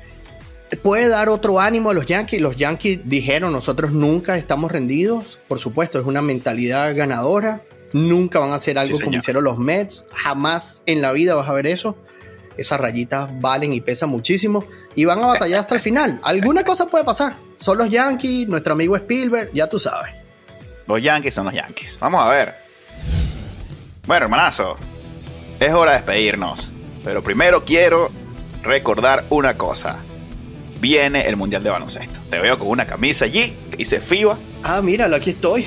puede 0.78 1.08
dar 1.10 1.30
otro 1.30 1.60
ánimo 1.60 1.89
a 1.89 1.94
los 1.94 2.06
Yankees. 2.06 2.42
Los 2.42 2.58
Yankees 2.58 3.02
dijeron, 3.06 3.52
nosotros 3.52 3.92
nunca 3.92 4.38
estamos 4.38 4.72
rendidos. 4.72 5.39
Por 5.48 5.60
supuesto, 5.60 6.00
es 6.00 6.06
una 6.06 6.22
mentalidad 6.22 6.96
ganadora. 6.96 7.62
Nunca 7.92 8.39
van 8.39 8.52
a 8.52 8.56
hacer 8.56 8.78
algo 8.78 8.98
como 9.00 9.18
hicieron 9.18 9.44
los 9.44 9.58
Mets. 9.58 10.06
Jamás 10.13 10.84
en 10.86 11.02
la 11.02 11.12
vida 11.12 11.36
vas 11.36 11.50
a 11.50 11.54
ver 11.54 11.68
eso. 11.68 11.98
Esas 12.58 12.80
rayitas 12.80 13.30
valen 13.42 13.74
y 13.74 13.82
pesan 13.82 14.10
muchísimo. 14.10 14.66
Y 14.96 15.06
van 15.06 15.20
a 15.20 15.28
batallar 15.28 15.60
hasta 15.60 15.76
el 15.76 15.82
final. 15.82 16.20
Alguna 16.24 16.63
cosa 16.63 16.88
puede 16.88 17.04
pasar. 17.04 17.36
Son 17.58 17.78
los 17.78 17.89
Yankees, 17.89 18.48
nuestro 18.48 18.74
amigo 18.74 18.96
Spielberg, 18.96 19.52
ya 19.54 19.68
tú 19.68 19.80
sabes. 19.80 20.22
Los 20.88 21.02
Yankees 21.02 21.34
son 21.34 21.46
los 21.46 21.54
Yankees. 21.54 21.98
Vamos 22.00 22.22
a 22.22 22.30
ver. 22.30 22.56
Bueno, 24.06 24.26
hermanazo. 24.26 24.78
Es 25.60 25.74
hora 25.74 25.91
de 25.91 25.98
despedirnos. 25.98 26.74
Pero 27.04 27.24
primero 27.24 27.63
quiero 27.65 28.12
recordar 28.63 29.26
una 29.30 29.58
cosa 29.58 30.00
viene 30.84 31.30
el 31.30 31.38
Mundial 31.38 31.63
de 31.63 31.69
Baloncesto. 31.69 32.19
Te 32.30 32.39
veo 32.39 32.60
con 32.60 32.67
una 32.67 32.86
camisa 32.86 33.24
allí 33.24 33.56
que 33.72 33.78
dice 33.78 34.02
FIBA. 34.02 34.38
Ah, 34.63 34.82
míralo, 34.82 35.15
aquí 35.15 35.30
estoy. 35.30 35.65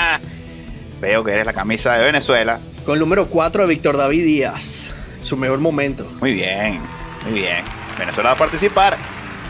veo 1.00 1.22
que 1.22 1.32
eres 1.32 1.44
la 1.44 1.52
camisa 1.52 1.92
de 1.92 2.06
Venezuela. 2.06 2.58
Con 2.86 2.94
el 2.94 3.00
número 3.00 3.28
4 3.28 3.62
de 3.64 3.68
Víctor 3.68 3.98
David 3.98 4.24
Díaz. 4.24 4.94
Su 5.20 5.36
mejor 5.36 5.58
momento. 5.58 6.10
Muy 6.20 6.32
bien, 6.32 6.80
muy 7.28 7.40
bien. 7.40 7.62
Venezuela 7.98 8.30
va 8.30 8.36
a 8.36 8.38
participar 8.38 8.96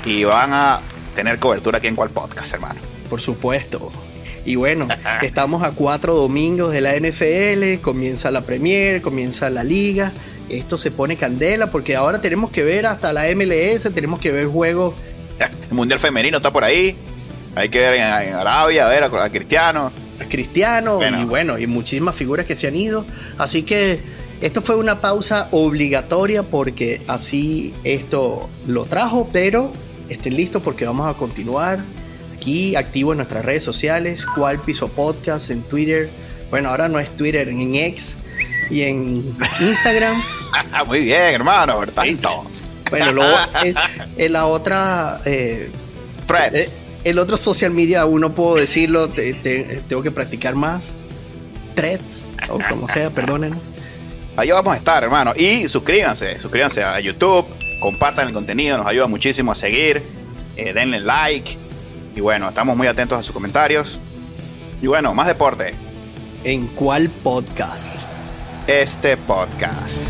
y 0.04 0.24
van 0.24 0.52
a 0.52 0.80
tener 1.14 1.38
cobertura 1.38 1.78
aquí 1.78 1.86
en 1.86 1.94
cual 1.94 2.10
podcast, 2.10 2.52
hermano. 2.52 2.80
Por 3.08 3.20
supuesto. 3.20 3.92
Y 4.48 4.56
bueno, 4.56 4.88
estamos 5.22 5.62
a 5.62 5.72
cuatro 5.72 6.14
domingos 6.14 6.72
de 6.72 6.80
la 6.80 6.94
NFL, 6.94 7.82
comienza 7.82 8.30
la 8.30 8.42
Premier, 8.42 9.02
comienza 9.02 9.50
la 9.50 9.62
liga 9.64 10.12
esto 10.48 10.78
se 10.78 10.90
pone 10.90 11.16
candela 11.16 11.70
porque 11.70 11.94
ahora 11.94 12.20
tenemos 12.20 12.50
que 12.50 12.62
ver 12.62 12.86
hasta 12.86 13.12
la 13.12 13.24
MLS, 13.34 13.92
tenemos 13.94 14.18
que 14.18 14.32
ver 14.32 14.46
juegos. 14.46 14.94
El 15.68 15.76
Mundial 15.76 15.98
Femenino 15.98 16.38
está 16.38 16.52
por 16.52 16.64
ahí. 16.64 16.96
Hay 17.54 17.68
que 17.68 17.78
ver 17.80 17.94
en, 17.94 18.34
Arabia, 18.34 18.86
a 18.86 18.88
ver 18.88 19.04
a, 19.04 19.30
Cristiano. 19.30 19.92
A 20.20 20.24
Cristiano 20.24 21.00
y 21.06 21.24
bueno, 21.24 21.58
y 21.58 21.66
muchísimas 21.66 22.14
figuras 22.14 22.46
que 22.46 22.54
se 22.54 22.66
han 22.66 22.76
ido. 22.76 23.04
Así 23.36 23.62
que 23.62 24.00
esto 24.40 24.62
fue 24.62 24.76
una 24.76 25.00
pausa 25.00 25.48
obligatoria 25.50 26.42
porque 26.44 27.02
así 27.08 27.74
esto 27.84 28.48
lo 28.66 28.84
trajo, 28.84 29.28
pero 29.32 29.72
estén 30.08 30.34
listos 30.36 30.62
porque 30.62 30.84
vamos 30.84 31.06
a 31.12 31.14
continuar 31.14 31.84
aquí 32.48 32.76
activo 32.76 33.12
en 33.12 33.18
nuestras 33.18 33.44
redes 33.44 33.62
sociales, 33.62 34.24
cual 34.24 34.60
piso 34.62 34.88
podcast 34.88 35.50
en 35.50 35.62
Twitter. 35.62 36.08
Bueno, 36.50 36.70
ahora 36.70 36.88
no 36.88 36.98
es 36.98 37.10
Twitter, 37.10 37.48
en 37.48 37.74
X 37.74 38.16
y 38.70 38.82
en 38.82 39.36
Instagram. 39.60 40.16
Muy 40.86 41.00
bien, 41.00 41.34
hermano, 41.34 41.80
tanto. 41.86 42.44
Bueno, 42.90 43.12
luego 43.12 43.36
en, 44.16 44.32
la 44.32 44.46
otra. 44.46 45.20
Eh, 45.26 45.70
eh, 46.52 46.70
el 47.04 47.18
otro 47.18 47.36
social 47.36 47.70
media, 47.70 48.02
aún 48.02 48.22
no 48.22 48.34
puedo 48.34 48.56
decirlo, 48.56 49.08
tengo 49.08 50.02
que 50.02 50.10
practicar 50.10 50.54
más. 50.54 50.96
Threads, 51.74 52.24
o 52.48 52.58
como 52.68 52.88
sea, 52.88 53.10
perdonen. 53.14 53.54
Ahí 54.36 54.50
vamos 54.50 54.72
a 54.72 54.76
estar, 54.76 55.02
hermano. 55.02 55.34
Y 55.36 55.68
suscríbanse, 55.68 56.40
suscríbanse 56.40 56.82
a 56.82 56.98
YouTube, 56.98 57.46
compartan 57.80 58.28
el 58.28 58.32
contenido, 58.32 58.78
nos 58.78 58.86
ayuda 58.86 59.06
muchísimo 59.06 59.52
a 59.52 59.54
seguir. 59.54 60.02
Eh, 60.56 60.72
denle 60.72 61.00
like. 61.00 61.67
Y 62.14 62.20
bueno, 62.20 62.48
estamos 62.48 62.76
muy 62.76 62.86
atentos 62.86 63.18
a 63.18 63.22
sus 63.22 63.32
comentarios. 63.32 63.98
Y 64.82 64.86
bueno, 64.86 65.14
más 65.14 65.26
deporte. 65.26 65.74
¿En 66.44 66.68
cuál 66.68 67.08
podcast? 67.08 68.08
este 68.68 69.16
podcast. 69.16 70.04